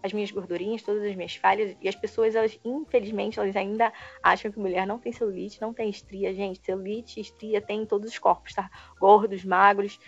[0.01, 1.75] as minhas gordurinhas, todas as minhas falhas.
[1.81, 3.91] E as pessoas, elas, infelizmente, elas ainda
[4.23, 6.33] acham que mulher não tem celulite, não tem estria.
[6.33, 8.71] Gente, celulite e estria tem em todos os corpos, tá?
[8.97, 9.99] Gordos, magros.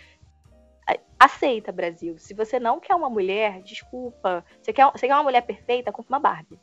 [1.18, 2.16] Aceita, Brasil.
[2.18, 4.42] Se você não quer uma mulher, desculpa.
[4.62, 6.58] Você quer, você quer uma mulher perfeita, compra uma Barbie.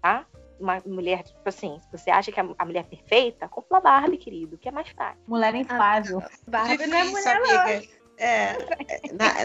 [0.00, 0.24] Tá?
[0.60, 3.80] Uma mulher, tipo assim, se você acha que a, a mulher é perfeita, compra uma
[3.80, 5.20] Barbie, querido, que é mais fácil.
[5.26, 6.20] Mulher infável.
[6.20, 8.05] Ah, Barbie não é mulher, não.
[8.18, 8.56] É,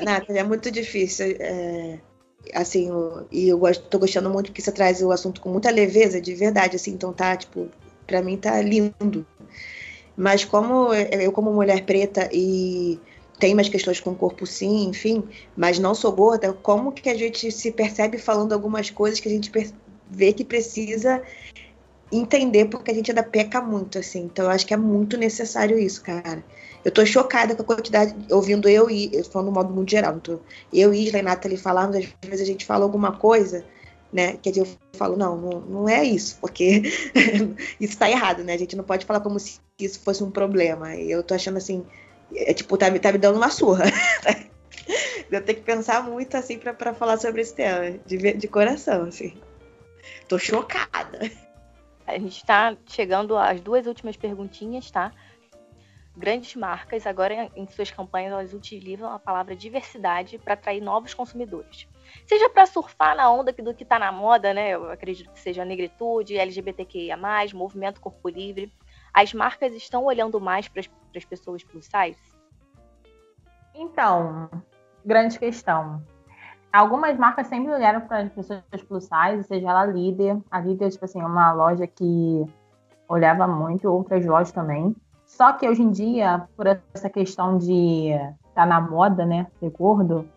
[0.02, 1.36] Nathalie, é muito difícil.
[1.40, 2.00] É,
[2.54, 5.70] assim, eu, e eu gosto, tô gostando muito que você traz o assunto com muita
[5.70, 7.70] leveza, de verdade, assim, então tá, tipo,
[8.08, 9.26] pra mim tá lindo.
[10.16, 13.00] Mas como eu, como mulher preta e
[13.40, 15.24] tenho umas questões com o corpo sim, enfim,
[15.56, 19.32] mas não sou gorda, como que a gente se percebe falando algumas coisas que a
[19.32, 19.52] gente
[20.10, 21.24] vê que precisa
[22.12, 24.26] entender porque a gente ainda peca muito, assim.
[24.26, 26.44] Então eu acho que é muito necessário isso, cara.
[26.84, 30.40] Eu tô chocada com a quantidade, ouvindo eu e, falando do modo muito geral, tô,
[30.74, 33.64] eu e Isla e Nathalie falarmos, às vezes a gente fala alguma coisa,
[34.12, 36.82] né, que eu falo, não, não, não é isso, porque
[37.80, 40.96] isso tá errado, né, a gente não pode falar como se isso fosse um problema,
[40.96, 41.86] e eu tô achando assim,
[42.36, 43.86] é, tipo, tá, tá me dando uma surra.
[45.32, 49.34] eu tenho que pensar muito, assim, para falar sobre esse tema, de, de coração, assim.
[50.28, 51.20] Tô chocada.
[52.06, 55.12] A gente está chegando às duas últimas perguntinhas, tá?
[56.16, 61.88] Grandes marcas, agora em suas campanhas, elas utilizam a palavra diversidade para atrair novos consumidores.
[62.28, 64.72] Seja para surfar na onda do que está na moda, né?
[64.72, 67.18] Eu acredito que seja negritude, LGBTQIA,
[67.54, 68.74] movimento corpo livre.
[69.14, 70.82] As marcas estão olhando mais para
[71.16, 72.20] as pessoas plus size?
[73.74, 74.50] Então,
[75.06, 76.04] grande questão.
[76.74, 80.38] Algumas marcas sempre olharam para as pessoas plus size, seja ela líder.
[80.52, 82.46] A líder, tipo assim, é uma loja que
[83.08, 84.94] olhava muito, outras lojas também.
[85.32, 89.70] Só que hoje em dia, por essa questão de estar tá na moda, né, ser
[89.72, 90.28] gordo,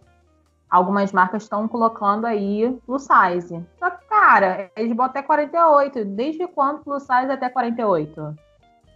[0.71, 3.61] algumas marcas estão colocando aí plus size.
[3.77, 6.05] Só que, cara, eles botam até 48.
[6.05, 8.35] Desde quando plus size até 48?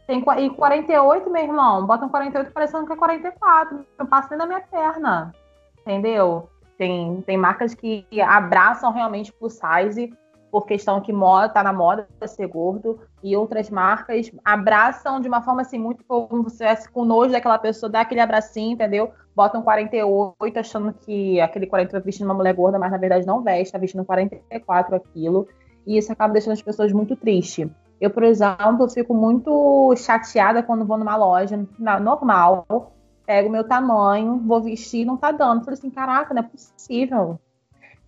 [0.07, 3.85] Tem, e 48, meu irmão, botam 48 parecendo que é 44.
[3.99, 5.35] Não passa nem na minha perna.
[5.81, 6.49] Entendeu?
[6.79, 10.17] Tem, tem marcas que abraçam realmente plus size
[10.51, 15.43] por questão que moda, tá na moda ser gordo, e outras marcas abraçam de uma
[15.43, 19.11] forma assim, muito como se estivesse com nojo daquela pessoa, dá aquele abracinho, entendeu?
[19.35, 23.43] Botam 48 achando que aquele 48 tá vestindo uma mulher gorda, mas na verdade não
[23.43, 25.47] veste, tá vestindo 44 aquilo,
[25.87, 27.69] e isso acaba deixando as pessoas muito tristes.
[28.01, 32.65] Eu, por exemplo, fico muito chateada quando vou numa loja na, normal,
[33.27, 35.65] pego meu tamanho, vou vestir, não tá dando.
[35.65, 37.39] Falei assim, caraca, não é possível.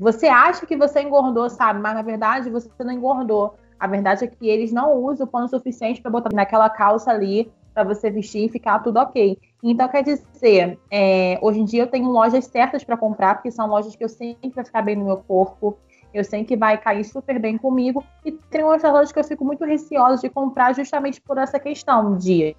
[0.01, 1.79] Você acha que você engordou, sabe?
[1.79, 3.55] Mas na verdade você não engordou.
[3.79, 7.53] A verdade é que eles não usam o pano suficiente para botar naquela calça ali
[7.75, 9.39] para você vestir e ficar tudo ok.
[9.63, 13.67] Então, quer dizer, é, hoje em dia eu tenho lojas certas para comprar, porque são
[13.67, 15.77] lojas que eu sei que vai ficar bem no meu corpo,
[16.15, 19.45] eu sei que vai cair super bem comigo, e tem outras lojas que eu fico
[19.45, 22.57] muito receosa de comprar justamente por essa questão de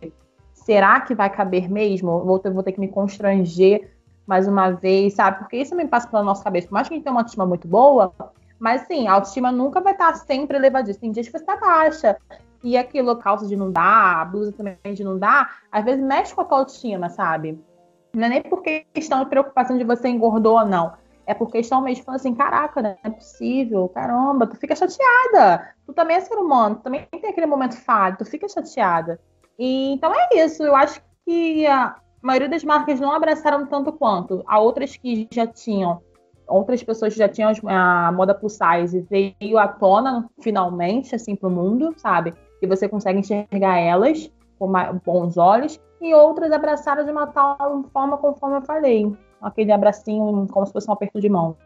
[0.54, 2.24] será que vai caber mesmo?
[2.24, 3.92] Vou ter, vou ter que me constranger
[4.32, 5.40] mais uma vez, sabe?
[5.40, 6.70] Porque isso me passa pela nossa cabeça.
[6.70, 8.14] Por mais que a gente tenha uma autoestima muito boa,
[8.58, 11.02] mas sim, a autoestima nunca vai estar sempre elevadíssima.
[11.02, 12.18] Tem dias que você está baixa.
[12.64, 16.40] E aquilo, calça de não dar, blusa também de não dar, às vezes mexe com
[16.40, 17.62] a tua autoestima, sabe?
[18.14, 20.94] Não é nem por questão de preocupação de você engordou ou não.
[21.26, 25.76] É por questão mesmo falar assim, caraca, não é possível, caramba, tu fica chateada.
[25.86, 29.20] Tu também é ser humano, tu também tem aquele momento falho, tu fica chateada.
[29.60, 34.44] E, então é isso, eu acho que a maioria das marcas não abraçaram tanto quanto.
[34.48, 36.02] Há outras que já tinham,
[36.48, 41.50] outras pessoas que já tinham a moda plus size veio à tona finalmente, assim, pro
[41.50, 42.34] mundo, sabe?
[42.62, 44.72] E você consegue enxergar elas com
[45.04, 45.80] bons olhos.
[46.00, 49.12] E outras abraçaram de uma tal forma, conforme eu falei.
[49.42, 51.58] Aquele abracinho como se fosse um aperto de mão.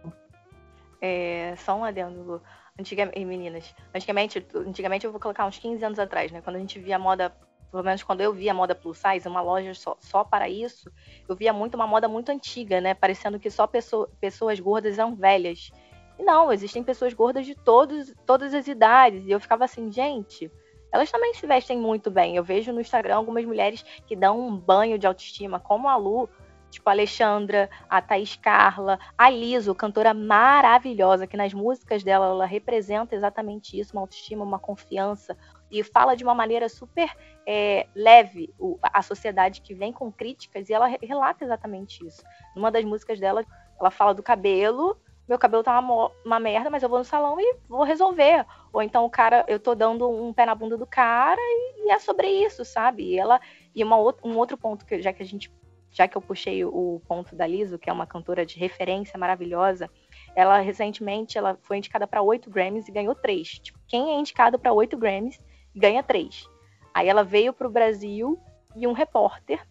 [1.02, 2.42] É, só um adendo, Lu.
[2.78, 6.42] Antigamente, meninas, antigamente, antigamente eu vou colocar uns 15 anos atrás, né?
[6.42, 7.32] Quando a gente via a moda
[7.76, 10.90] pelo menos quando eu via moda plus size, uma loja só, só para isso,
[11.28, 12.94] eu via muito uma moda muito antiga, né?
[12.94, 15.72] Parecendo que só pessoa, pessoas gordas eram velhas.
[16.18, 19.26] E não, existem pessoas gordas de todos, todas as idades.
[19.26, 20.50] E eu ficava assim, gente,
[20.90, 22.38] elas também se vestem muito bem.
[22.38, 26.30] Eu vejo no Instagram algumas mulheres que dão um banho de autoestima, como a Lu,
[26.70, 32.46] tipo a Alexandra, a Thaís Carla, a Liso, cantora maravilhosa, que nas músicas dela ela
[32.46, 35.38] representa exatamente isso, uma autoestima, uma confiança,
[35.72, 37.10] e fala de uma maneira super
[37.46, 42.24] é, leve o, a sociedade que vem com críticas e ela relata exatamente isso.
[42.56, 43.46] Numa das músicas dela,
[43.80, 44.98] ela fala do cabelo,
[45.28, 48.46] meu cabelo tá uma, uma, merda, mas eu vou no salão e vou resolver.
[48.72, 51.92] Ou então o cara, eu tô dando um pé na bunda do cara e, e
[51.92, 53.04] é sobre isso, sabe?
[53.04, 53.40] E ela
[53.74, 55.52] e uma, um outro ponto que já que a gente
[55.92, 59.90] já que eu puxei o ponto da Liso, que é uma cantora de referência maravilhosa,
[60.36, 63.48] ela recentemente ela foi indicada para oito Grammys e ganhou três.
[63.48, 65.40] Tipo, quem é indicado para oito Grammys
[65.76, 66.50] ganha três.
[66.94, 68.40] Aí ela veio para o Brasil
[68.76, 69.66] e um repórter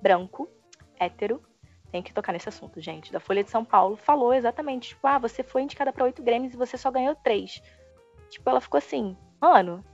[0.00, 0.48] branco,
[0.98, 1.42] hétero,
[1.90, 5.18] tem que tocar nesse assunto, gente, da Folha de São Paulo, falou exatamente, tipo, ah,
[5.18, 7.60] você foi indicada para oito Grammys e você só ganhou três.
[8.30, 9.84] Tipo, ela ficou assim, mano,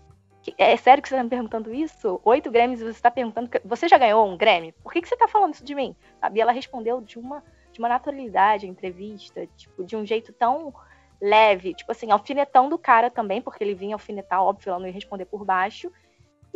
[0.58, 2.20] é sério que você tá me perguntando isso?
[2.24, 4.72] Oito Grammys e você tá perguntando, você já ganhou um Grammy?
[4.72, 5.96] Por que, que você tá falando isso de mim?
[6.20, 6.38] Sabe?
[6.38, 10.72] E ela respondeu de uma, de uma naturalidade, entrevista, tipo, de um jeito tão
[11.20, 14.92] leve, tipo assim, alfinetando o cara também, porque ele vinha alfinetar, óbvio, ela não ia
[14.92, 15.90] responder por baixo.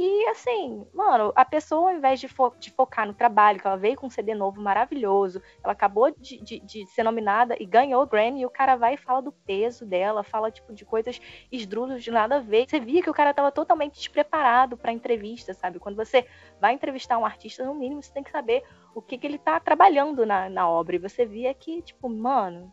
[0.03, 3.77] E assim, mano, a pessoa, ao invés de, fo de, focar no trabalho, que ela
[3.77, 8.03] veio com um CD novo maravilhoso, ela acabou de, de, de, ser nominada e ganhou
[8.03, 11.20] o Grammy, e o cara vai e fala do peso dela, fala, tipo, de coisas
[11.53, 12.66] esdrúxulas de nada a ver.
[12.66, 15.79] Você via que o cara tava totalmente despreparado pra entrevista, sabe?
[15.79, 16.27] Quando você
[16.59, 18.62] vai entrevistar um artista, no mínimo, você tem que saber
[18.94, 20.96] o que, que ele tá trabalhando na, na obra.
[20.96, 22.73] E você via que, tipo, mano,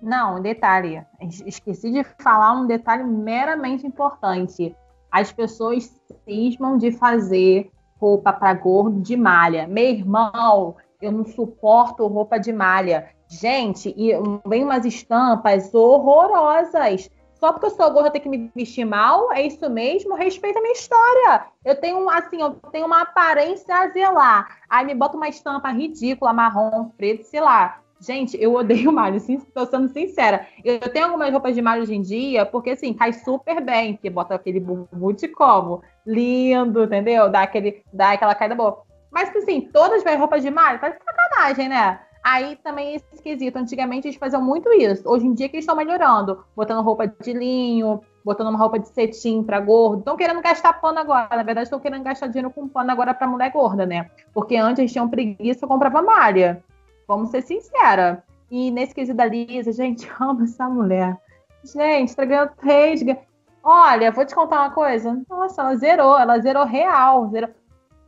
[0.00, 1.04] não, detalhe.
[1.46, 4.74] Esqueci de falar um detalhe meramente importante.
[5.10, 5.90] As pessoas
[6.24, 7.70] cismam de fazer
[8.00, 9.66] roupa para gordo de malha.
[9.66, 13.10] Meu irmão, eu não suporto roupa de malha.
[13.28, 14.12] Gente, e
[14.46, 17.10] vem umas estampas horrorosas.
[17.34, 19.32] Só porque eu sou gorda, eu tenho que me vestir mal?
[19.32, 20.14] É isso mesmo?
[20.14, 21.46] Respeita a minha história.
[21.64, 24.58] Eu tenho, assim, eu tenho uma aparência a zelar.
[24.68, 27.80] Aí me bota uma estampa ridícula, marrom, preto, sei lá.
[28.00, 30.46] Gente, eu odeio malha, estou sendo sincera.
[30.64, 34.08] Eu tenho algumas roupas de malha hoje em dia, porque assim, cai super bem, que
[34.08, 37.30] bota aquele bumbum de como, lindo, entendeu?
[37.30, 38.82] Dá, aquele, dá aquela caída boa.
[39.10, 42.00] Mas assim, todas as roupas de malha, tá sacanagem, né?
[42.22, 43.56] Aí também esse esquisito.
[43.56, 45.08] Antigamente eles faziam muito isso.
[45.08, 48.88] Hoje em dia que eles estão melhorando, botando roupa de linho, botando uma roupa de
[48.88, 50.00] cetim para gordo.
[50.00, 51.28] Estão querendo gastar pano agora.
[51.30, 54.10] Na verdade, estão querendo gastar dinheiro com pano agora para mulher gorda, né?
[54.34, 56.62] Porque antes eles tinham preguiça, comprava malha.
[57.08, 58.22] Vamos ser sincera.
[58.50, 61.16] E nesse quesito da Lisa, gente, amo essa mulher.
[61.64, 63.00] Gente, tá ganhando três.
[63.64, 65.20] Olha, vou te contar uma coisa.
[65.28, 67.28] Nossa, ela zerou, ela zerou real.
[67.30, 67.50] Zerou.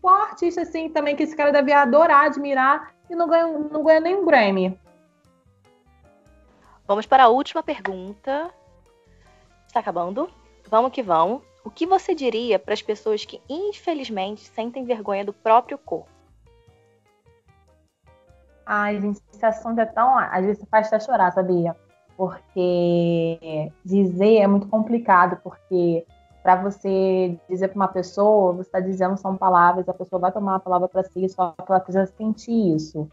[0.02, 4.00] Qual artista, assim, também que esse cara deve adorar, admirar e não ganha, não ganha
[4.00, 4.78] nem um Grammy?
[6.86, 8.50] Vamos para a última pergunta.
[9.66, 10.30] Está acabando?
[10.68, 11.42] Vamos que vamos.
[11.62, 16.19] O que você diria para as pessoas que, infelizmente, sentem vergonha do próprio corpo?
[18.66, 20.18] Ai, gente, esse assunto é tão.
[20.18, 21.74] Às vezes faz até chorar, sabia?
[22.16, 26.06] Porque dizer é muito complicado, porque
[26.42, 30.56] para você dizer para uma pessoa, você está dizendo são palavras, a pessoa vai tomar
[30.56, 33.08] a palavra para si, só que ela precisa sentir isso.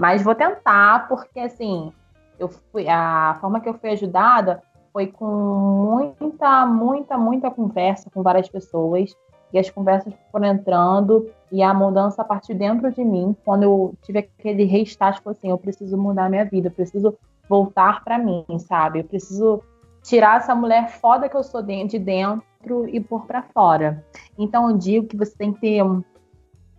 [0.00, 1.92] Mas vou tentar, porque assim,
[2.38, 8.22] eu fui, a forma que eu fui ajudada foi com muita, muita, muita conversa com
[8.22, 9.14] várias pessoas
[9.52, 13.36] e as conversas foram entrando e a mudança partiu dentro de mim.
[13.44, 17.16] Quando eu tive aquele restart assim eu preciso mudar a minha vida eu preciso
[17.48, 19.00] voltar para mim sabe?
[19.00, 19.62] Eu preciso
[20.02, 24.04] tirar essa mulher foda que eu sou de dentro e pôr para fora.
[24.38, 25.82] Então eu digo que você tem que ter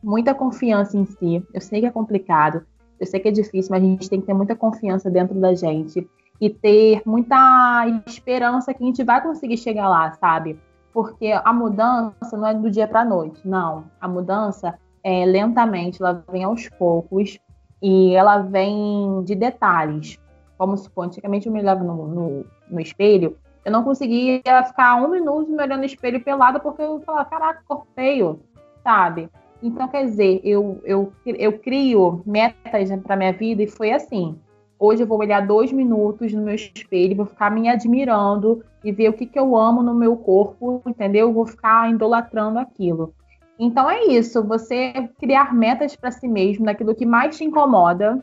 [0.02, 1.46] muita confiança em si.
[1.54, 2.66] Eu sei que é complicado
[3.04, 5.54] eu sei que é difícil mas a gente tem que ter muita confiança dentro da
[5.54, 6.08] gente
[6.40, 10.58] e ter muita esperança que a gente vai conseguir chegar lá sabe
[10.94, 13.86] porque a mudança não é do dia para a noite, não.
[14.00, 17.40] A mudança é lentamente, ela vem aos poucos
[17.82, 20.20] e ela vem de detalhes.
[20.58, 25.10] Como supor, antigamente eu me olhava no, no, no, espelho, eu não conseguia ficar um
[25.10, 28.40] minuto me olhando no espelho pelada porque eu falava, caraca, corpo feio,
[28.84, 29.30] sabe?
[29.62, 34.38] Então, quer dizer, eu, eu, eu crio metas para minha vida e foi assim.
[34.86, 39.08] Hoje eu vou olhar dois minutos no meu espelho, vou ficar me admirando e ver
[39.08, 41.30] o que, que eu amo no meu corpo, entendeu?
[41.30, 43.14] Eu vou ficar idolatrando aquilo.
[43.58, 48.22] Então é isso, você criar metas para si mesmo, naquilo que mais te incomoda.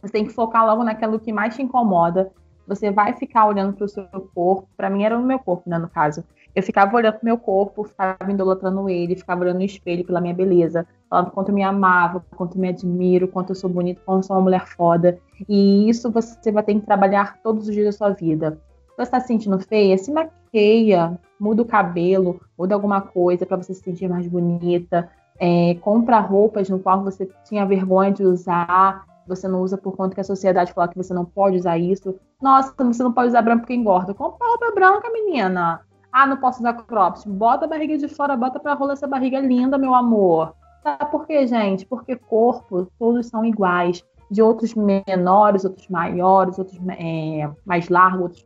[0.00, 2.30] Você tem que focar logo naquilo que mais te incomoda.
[2.64, 4.68] Você vai ficar olhando para o seu corpo.
[4.76, 6.22] Para mim era no meu corpo, né, no caso.
[6.54, 10.34] Eu ficava olhando pro meu corpo, ficava idolatrando ele, ficava olhando no espelho pela minha
[10.34, 14.24] beleza, falando quanto eu me amava, quanto eu me admiro, quanto eu sou bonita, quanto
[14.24, 15.18] eu sou uma mulher foda.
[15.48, 18.60] E isso você vai ter que trabalhar todos os dias da sua vida.
[18.90, 23.56] Se você está se sentindo feia, se maqueia, muda o cabelo, muda alguma coisa para
[23.56, 25.08] você se sentir mais bonita.
[25.38, 30.14] É, compra roupas no qual você tinha vergonha de usar, você não usa por conta
[30.14, 32.14] que a sociedade fala que você não pode usar isso.
[32.40, 34.12] Nossa, você não pode usar branco porque engorda.
[34.12, 35.80] Compra roupa branca, menina.
[36.12, 37.26] Ah, não posso usar cropped.
[37.26, 40.54] Bota a barriga de fora, bota pra rolar essa barriga linda, meu amor.
[40.82, 41.86] Sabe por quê, gente?
[41.86, 44.04] Porque corpo, todos são iguais.
[44.30, 48.44] De outros menores, outros maiores, outros é, mais largos, outros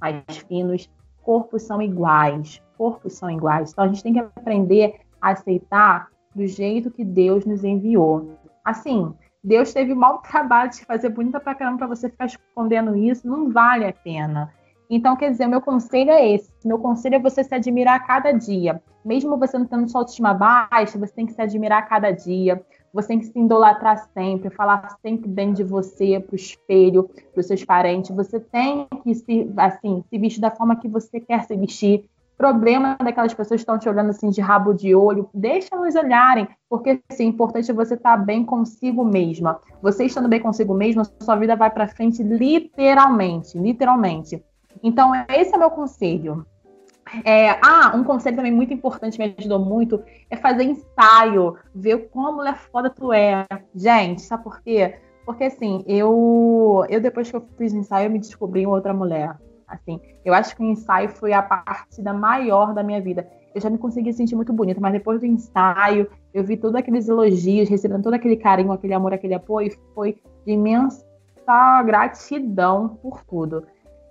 [0.00, 0.88] mais finos.
[1.22, 2.62] Corpos são iguais.
[2.76, 3.72] Corpos são iguais.
[3.72, 8.38] Então a gente tem que aprender a aceitar do jeito que Deus nos enviou.
[8.64, 9.12] Assim,
[9.42, 13.26] Deus teve o mau trabalho de fazer bonita pra caramba pra você ficar escondendo isso.
[13.26, 14.52] Não vale a pena.
[14.90, 16.50] Então, quer dizer, o meu conselho é esse.
[16.64, 18.82] Meu conselho é você se admirar a cada dia.
[19.04, 22.62] Mesmo você não tendo sua autoestima baixa, você tem que se admirar a cada dia.
[22.92, 27.40] Você tem que se idolatrar sempre, falar sempre bem de você para o espelho, para
[27.40, 28.14] os seus parentes.
[28.16, 32.08] Você tem que se, assim, se vestir da forma que você quer se vestir.
[32.38, 36.48] Problema daquelas pessoas que estão te olhando assim de rabo de olho, deixa elas olharem,
[36.70, 39.60] porque assim, é importante você estar tá bem consigo mesma.
[39.82, 44.40] Você estando bem consigo mesma, sua vida vai para frente literalmente, literalmente.
[44.82, 46.46] Então, esse é meu conselho.
[47.24, 52.32] É, ah, um conselho também muito importante, me ajudou muito, é fazer ensaio, ver como
[52.32, 53.46] mulher foda tu é.
[53.74, 54.96] Gente, sabe por quê?
[55.24, 59.36] Porque assim, eu, eu depois que eu fiz ensaio, eu me descobri outra mulher.
[59.66, 63.28] Assim, eu acho que o ensaio foi a partida maior da minha vida.
[63.54, 67.08] Eu já me consegui sentir muito bonita, mas depois do ensaio, eu vi todos aqueles
[67.08, 71.04] elogios, recebendo todo aquele carinho, aquele amor, aquele apoio, foi de imensa
[71.84, 73.64] gratidão por tudo.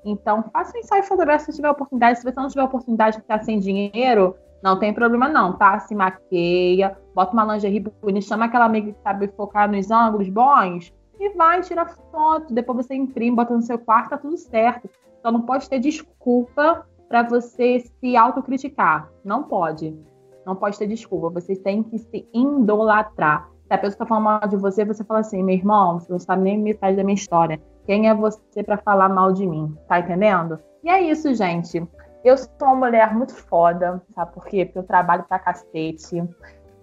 [0.06, 2.20] Então, faça um ensaio fotográfico se tiver oportunidade.
[2.20, 5.80] Se você não tiver oportunidade de ficar sem dinheiro, não tem problema não, tá?
[5.80, 10.94] Se maqueia, bota uma lingerie bonita, chama aquela amiga que sabe focar nos ângulos bons
[11.20, 12.54] e vai tirar foto.
[12.54, 14.90] Depois você imprime, bota no seu quarto, tá tudo certo.
[15.20, 19.10] Então não pode ter desculpa para você se autocriticar.
[19.24, 19.98] Não pode.
[20.46, 21.30] Não pode ter desculpa.
[21.30, 23.50] Você tem que se idolatrar.
[23.68, 26.20] Se a pessoa está falando mal de você, você fala assim, meu irmão, você não
[26.20, 27.60] sabe nem metade da minha história.
[27.88, 29.74] Quem é você para falar mal de mim?
[29.88, 30.60] Tá entendendo?
[30.84, 31.82] E é isso, gente.
[32.22, 34.66] Eu sou uma mulher muito foda, sabe por quê?
[34.66, 36.22] Porque eu trabalho pra cacete.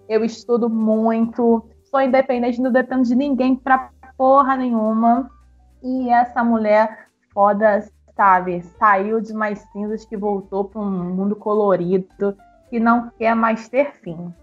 [0.09, 5.29] Eu estudo muito, sou independente, não dependo de ninguém pra porra nenhuma.
[5.83, 12.35] E essa mulher foda, sabe, saiu de mais cinzas que voltou para um mundo colorido
[12.71, 14.33] que não quer mais ter fim.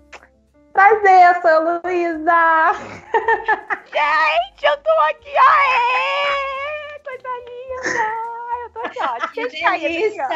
[0.73, 2.73] Prazer, sou Luísa!
[3.93, 5.29] Gente, eu tô aqui!
[5.29, 6.99] Aê!
[7.05, 8.09] Coisa linda!
[8.63, 9.29] Eu tô aqui, ó.
[9.29, 10.29] Que delícia!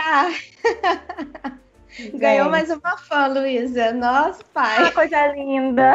[2.19, 3.93] Ganhou mais uma fã, Luísa.
[3.93, 4.85] Nossa, pai.
[4.85, 5.95] Ah, coisa linda!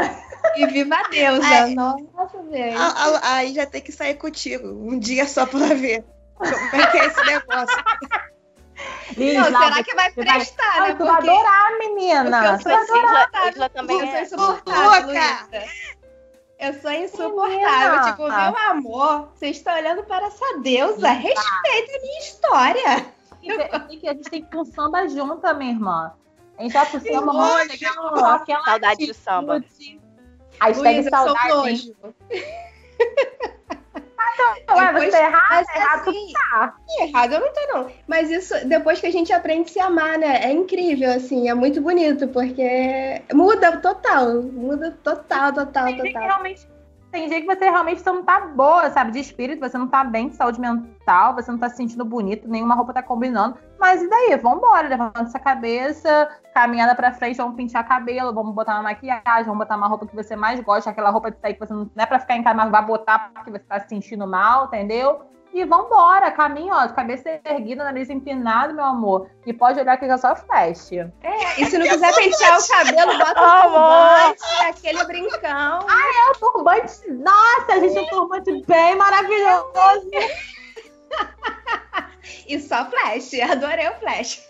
[0.56, 1.46] E viva a deusa!
[1.46, 1.76] Ai.
[1.76, 2.76] Nossa, gente.
[2.76, 4.68] Ah, ah, Aí já tem que sair contigo.
[4.70, 6.04] Um dia só pra ver.
[6.36, 7.84] Como é que é esse negócio?
[9.18, 10.96] Liz, Não, lá, será que vai você vai- prestar, Ah, né?
[10.96, 12.24] tu vai Porque adorar, menina!
[12.24, 14.22] porque eu vai sou Isla também eu sou é.
[14.24, 15.08] insuportável.
[15.08, 15.48] Luísa.
[16.60, 17.90] Eu sou insuportável.
[17.92, 18.04] Menina.
[18.12, 21.10] Tipo, meu amor, vocês estão olhando para essa deusa.
[21.10, 23.14] Respeita a minha história.
[23.42, 23.52] Que-
[24.08, 26.14] A gente tem que ir com samba junta, minha irmã.
[26.58, 29.56] A gente vai pro samba, mano, aquela, aquela Saudade de samba.
[29.58, 30.00] atitude.
[30.60, 31.96] Hashtag Luísa, eu sou saudade.
[34.40, 36.76] Ué, Depois- você tá errado, Mas errado tu assim, tá.
[37.02, 37.92] errado eu não tô, não.
[38.08, 40.40] Mas isso, depois que a gente aprende a se amar, né?
[40.44, 44.42] É incrível, assim, é muito bonito, porque muda total.
[44.42, 46.24] Muda total, total, Tem total.
[46.24, 46.71] realmente.
[47.12, 49.12] Tem dia que você realmente não tá boa, sabe?
[49.12, 52.48] De espírito, você não tá bem de saúde mental, você não tá se sentindo bonito,
[52.48, 53.58] nenhuma roupa tá combinando.
[53.78, 54.38] Mas e daí?
[54.38, 59.60] Vambora, levanta essa cabeça, caminhada pra frente, vamos pintar cabelo, vamos botar uma maquiagem, vamos
[59.60, 62.04] botar uma roupa que você mais gosta, aquela roupa de sair que você não, não
[62.04, 65.22] é pra ficar em casa, mas vai botar porque você tá se sentindo mal, entendeu?
[65.54, 69.30] E vambora, caminho, ó, cabeça erguida, nariz empinado, meu amor.
[69.46, 70.92] E pode olhar que já só flash.
[71.58, 74.36] E se não quiser pentear o cabelo, bota o Amor.
[74.36, 75.80] turbante, aquele brincão.
[75.90, 77.12] É o turbante.
[77.12, 80.10] Nossa, a gente tem um turbante bem maravilhoso.
[82.48, 83.34] E só flash.
[83.34, 84.48] Adorei o flash.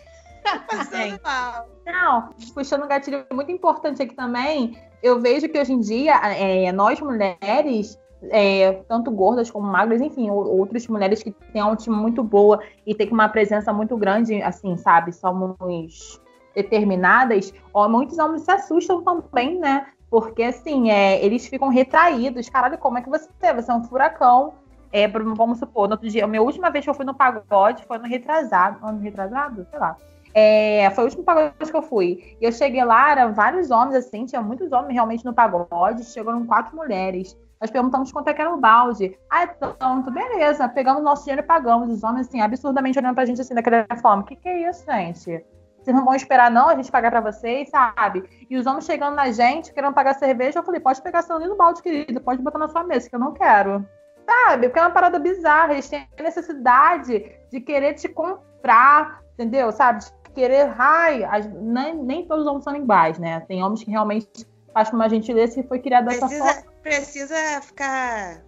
[0.68, 1.68] Passando mal.
[1.84, 6.70] Não, puxando um gatilho muito importante aqui também, eu vejo que hoje em dia, é,
[6.72, 7.98] nós mulheres,
[8.30, 12.60] é, tanto gordas como magras, enfim, ou- outras mulheres que têm uma autoestima muito boa
[12.86, 15.12] e têm uma presença muito grande, assim, sabe?
[15.12, 16.20] Somos
[16.54, 19.86] determinadas, ó, muitos homens se assustam também, né?
[20.10, 22.48] Porque, assim, é, eles ficam retraídos.
[22.48, 23.54] Caralho, como é que você é?
[23.54, 24.52] Você é um furacão.
[24.92, 27.82] É, vamos supor, no outro dia, a minha última vez que eu fui no pagode
[27.86, 28.78] foi no retrasado.
[28.86, 29.66] Ano retrasado?
[29.70, 29.96] Sei lá.
[30.34, 32.36] É, foi o último pagode que eu fui.
[32.38, 36.44] E eu cheguei lá, eram vários homens, assim, tinha muitos homens realmente no pagode, chegaram
[36.46, 37.34] quatro mulheres.
[37.62, 39.16] Nós perguntamos quanto é que era o balde.
[39.30, 40.68] Ah, tanto, beleza.
[40.68, 41.88] Pegamos nosso dinheiro e pagamos.
[41.90, 44.22] Os homens, assim, absurdamente olhando pra gente assim, daquela forma.
[44.22, 45.44] O que, que é isso, gente?
[45.80, 48.24] Vocês não vão esperar, não, a gente pagar pra vocês, sabe?
[48.50, 51.56] E os homens chegando na gente, querendo pagar cerveja, eu falei, pode pegar seu lindo
[51.56, 53.84] balde, querido, pode botar na sua mesa, que eu não quero.
[54.28, 54.68] Sabe?
[54.68, 55.72] Porque é uma parada bizarra.
[55.72, 59.70] Eles têm necessidade de querer te comprar, entendeu?
[59.72, 60.00] Sabe?
[60.00, 60.74] De querer.
[60.78, 63.40] Ai, as- nem, nem todos os homens são iguais, né?
[63.46, 64.28] Tem homens que realmente
[64.72, 66.71] fazem uma gentileza e foi criado dessa forma.
[66.82, 68.42] Precisa, ficar.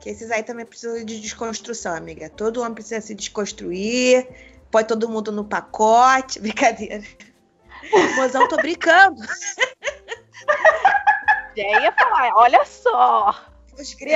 [0.00, 2.28] Que esses aí também precisam de desconstrução, amiga.
[2.30, 4.28] Todo homem precisa se desconstruir.
[4.70, 6.40] Põe todo mundo no pacote.
[6.40, 7.02] Brincadeira.
[8.16, 9.20] Mozão, tô brincando.
[11.56, 13.34] Já ia falar, olha só.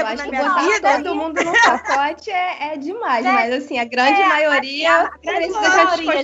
[0.01, 0.97] Eu acho na que minha botar vida.
[1.03, 5.19] todo mundo no pacote é, é demais, É, mas assim, a grande é, maioria a
[5.19, 6.21] grande precisa de maioria.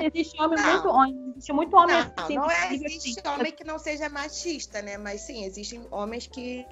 [0.00, 0.72] Existe, homem Não.
[0.72, 4.08] muito homem, existe muito homem Não, assim, não é, existe assim, homem que não seja
[4.08, 4.96] machista, né?
[4.96, 6.64] Mas sim, existem homens que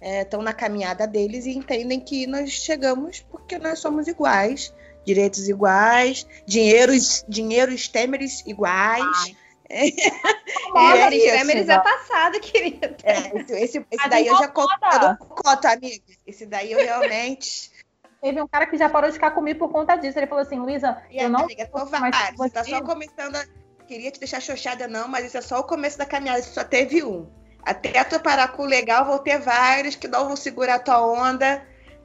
[0.00, 4.74] estão na caminhada deles e entendem que nós chegamos porque nós somos iguais,
[5.04, 9.34] direitos iguais, dinheiros, dinheiros têmeres iguais.
[9.74, 12.96] Isso, Temeris é passado, querida.
[13.02, 15.04] É, esse, esse, daí eu já conto, incomoda.
[15.04, 16.04] eu não conto, amiga.
[16.26, 17.72] Esse daí eu realmente.
[18.20, 20.18] Teve um cara que já parou de ficar comigo por conta disso.
[20.18, 22.70] Ele falou assim, Luísa, eu não amiga, tô mais com Tá você.
[22.70, 23.44] só começando a.
[23.86, 26.42] Queria te deixar xoxada, não, mas isso é só o começo da caminhada.
[26.42, 27.28] Só teve um.
[27.62, 31.02] Até tu parar com o legal, vou ter vários que não vão segurar a tua
[31.02, 31.62] onda.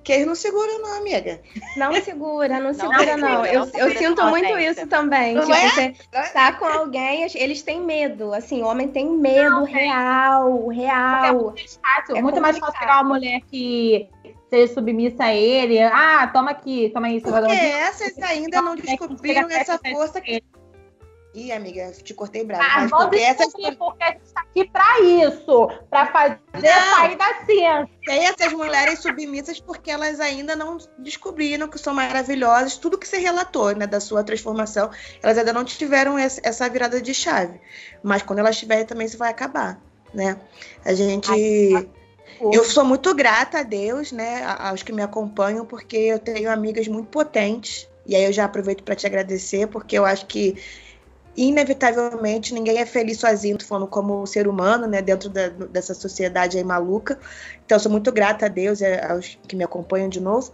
[0.10, 1.40] Que eles não seguram, não, amiga.
[1.78, 3.30] Não segura, não segura, segura, não.
[3.30, 4.72] não Eu, segura eu sinto muito potência.
[4.72, 5.36] isso também.
[5.36, 5.70] Não tipo, é?
[5.70, 8.34] você tá com alguém, eles têm medo.
[8.34, 11.34] Assim, homem tem medo real, Porque é real.
[11.44, 14.10] muito fácil, É muito mais fácil pegar uma mulher que
[14.50, 15.80] seja submissa a ele.
[15.80, 17.28] Ah, toma aqui, toma isso.
[17.28, 20.42] Porque vai dar um- essas ainda não descobriram essa força que.
[21.34, 22.64] Ih, amiga, te cortei bravo.
[22.64, 25.70] Ah, mas porque essas, descobrir, porque a gente tá aqui pra isso.
[25.88, 26.96] Pra fazer Não.
[26.96, 27.90] sair da ciência.
[28.04, 32.78] tem essas mulheres submissas porque elas ainda não descobriram que são maravilhosas.
[32.78, 34.90] Tudo que você relatou, né, da sua transformação,
[35.22, 37.62] elas ainda não tiveram essa virada de chave.
[38.02, 39.80] Mas quando elas tiverem, também isso vai acabar,
[40.12, 40.40] né?
[40.84, 41.30] A gente.
[42.42, 46.88] Eu sou muito grata a Deus, né, aos que me acompanham, porque eu tenho amigas
[46.88, 47.88] muito potentes.
[48.06, 50.58] E aí eu já aproveito para te agradecer, porque eu acho que
[51.48, 56.64] inevitavelmente ninguém é feliz sozinho, falando como ser humano, né, dentro da- dessa sociedade aí
[56.64, 57.20] maluca.
[57.66, 58.80] Então sou muito grata a Deus
[59.10, 60.52] aos que me acompanham de novo.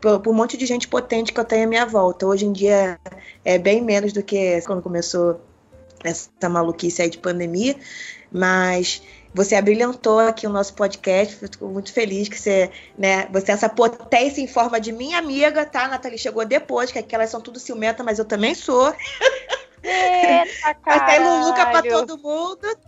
[0.00, 2.26] Por, por um monte de gente potente que eu tenho à minha volta.
[2.26, 2.98] Hoje em dia
[3.44, 5.40] é bem menos do que quando começou
[6.04, 7.76] essa maluquice aí de pandemia.
[8.30, 9.02] Mas
[9.34, 14.40] você abrilhantou aqui o nosso podcast, fico muito feliz que você, né, você essa potência
[14.40, 15.84] em forma de minha amiga, tá?
[15.84, 18.92] A Nathalie chegou depois, que aquelas são tudo ciumenta, mas eu também sou.
[19.88, 20.82] Eita, cara.
[20.84, 22.78] Mas tem Luluca pra todo mundo.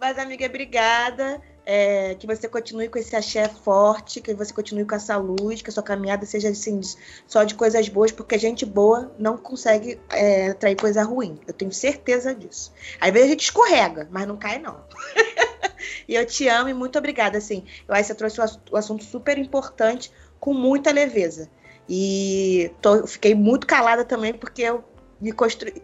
[0.00, 1.40] Mas, amiga, obrigada.
[1.70, 5.68] É, que você continue com esse axé forte, que você continue com essa luz, que
[5.68, 6.80] a sua caminhada seja assim,
[7.26, 11.38] só de coisas boas, porque gente boa não consegue é, atrair coisa ruim.
[11.46, 12.72] Eu tenho certeza disso.
[12.98, 14.82] Às vezes a gente escorrega, mas não cai, não.
[16.08, 17.36] e eu te amo e muito obrigada.
[17.36, 18.40] Assim, eu acho que você trouxe
[18.72, 21.50] um assunto super importante com muita leveza.
[21.86, 24.84] E tô, fiquei muito calada também, porque eu
[25.20, 25.32] me,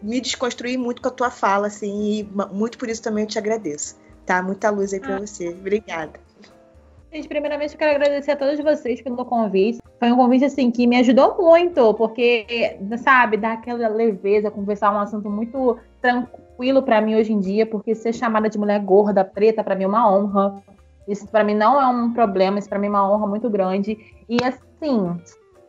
[0.01, 3.37] me desconstruí muito com a tua fala, assim, e muito por isso também eu te
[3.37, 3.97] agradeço.
[4.25, 4.41] Tá?
[4.41, 5.19] Muita luz aí pra ah.
[5.19, 5.49] você.
[5.49, 6.19] Obrigada.
[7.15, 9.79] Gente, primeiramente eu quero agradecer a todos vocês pelo convite.
[9.99, 14.99] Foi um convite, assim, que me ajudou muito, porque, sabe, dá aquela leveza, conversar um
[14.99, 19.63] assunto muito tranquilo para mim hoje em dia, porque ser chamada de mulher gorda, preta,
[19.63, 20.61] para mim é uma honra.
[21.07, 23.97] Isso para mim não é um problema, isso para mim é uma honra muito grande.
[24.27, 25.17] E assim,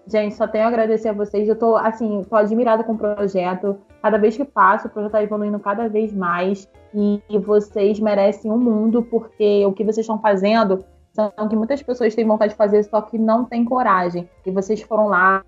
[0.06, 1.48] gente, só tenho a agradecer a vocês.
[1.48, 3.78] Eu tô, assim, tô admirada com o projeto.
[4.02, 6.68] Cada vez que passo, o projeto tá evoluindo cada vez mais.
[6.94, 12.14] E, vocês merecem um mundo, porque o que vocês estão fazendo são que muitas pessoas
[12.14, 14.28] têm vontade de fazer, só que não têm coragem.
[14.44, 15.42] E vocês foram lá,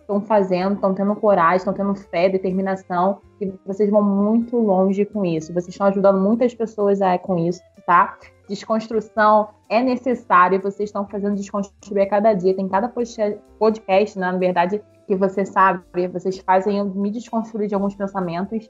[0.00, 5.24] estão fazendo, estão tendo coragem, estão tendo fé, determinação, e vocês vão muito longe com
[5.24, 5.52] isso.
[5.52, 8.16] Vocês estão ajudando muitas pessoas a, com isso, tá?
[8.48, 12.54] Desconstrução é necessário, vocês estão fazendo desconstruir a cada dia.
[12.54, 17.94] Tem cada podcast, né, na verdade, que você sabe, vocês fazem me desconstruir de alguns
[17.94, 18.68] pensamentos.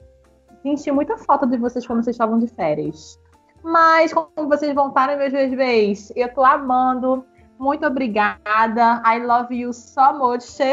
[0.61, 3.19] Senti muita falta de vocês quando vocês estavam de férias.
[3.63, 7.25] Mas, como vocês voltaram, meus bebês, eu tô amando.
[7.59, 9.01] Muito obrigada.
[9.05, 10.59] I love you so much.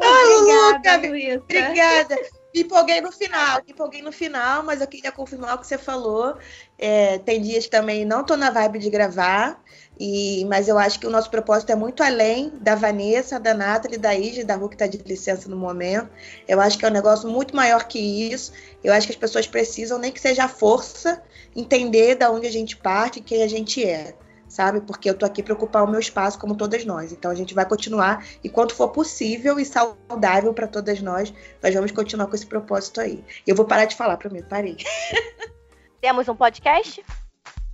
[0.03, 0.25] Ai,
[0.73, 2.39] obrigada, Luca, Obrigada.
[2.53, 5.79] Me empolguei no final, me empolguei no final, mas eu queria confirmar o que você
[5.79, 6.37] falou.
[6.77, 9.63] É, tem dias que também não tô na vibe de gravar,
[9.99, 13.99] e, mas eu acho que o nosso propósito é muito além da Vanessa, da Nathalie,
[13.99, 16.11] da Ige, da Ru que está de licença no momento.
[16.49, 18.53] Eu acho que é um negócio muito maior que isso.
[18.83, 21.23] Eu acho que as pessoas precisam, nem que seja a força,
[21.55, 24.15] entender da onde a gente parte e quem a gente é
[24.51, 24.81] sabe?
[24.83, 27.13] Porque eu tô aqui para ocupar o meu espaço como todas nós.
[27.13, 31.33] Então a gente vai continuar e quanto for possível e saudável para todas nós,
[31.63, 33.25] nós vamos continuar com esse propósito aí.
[33.47, 34.77] Eu vou parar de falar para mim, parei.
[36.03, 37.03] Temos um podcast?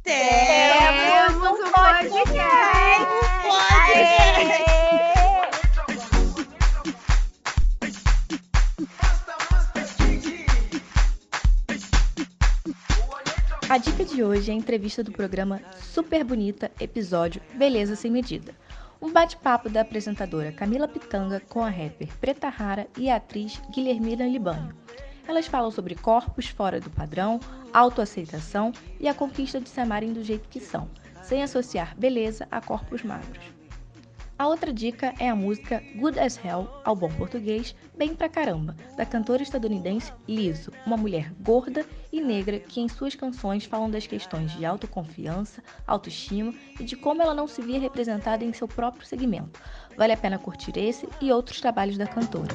[0.04, 2.36] Temos um podcast.
[3.42, 5.15] podcast.
[13.68, 18.54] A dica de hoje é a entrevista do programa Super Bonita, episódio Beleza Sem Medida.
[19.02, 24.24] Um bate-papo da apresentadora Camila Pitanga com a rapper Preta Rara e a atriz Guilhermina
[24.24, 24.72] Libânio.
[25.26, 27.40] Elas falam sobre corpos fora do padrão,
[27.72, 30.88] autoaceitação e a conquista de se amarem do jeito que são,
[31.24, 33.55] sem associar beleza a corpos magros.
[34.38, 38.76] A outra dica é a música Good as Hell, ao bom português, Bem Pra Caramba,
[38.94, 44.06] da cantora estadunidense Lizzo, uma mulher gorda e negra que em suas canções falam das
[44.06, 49.06] questões de autoconfiança, autoestima e de como ela não se via representada em seu próprio
[49.06, 49.58] segmento.
[49.96, 52.54] Vale a pena curtir esse e outros trabalhos da cantora.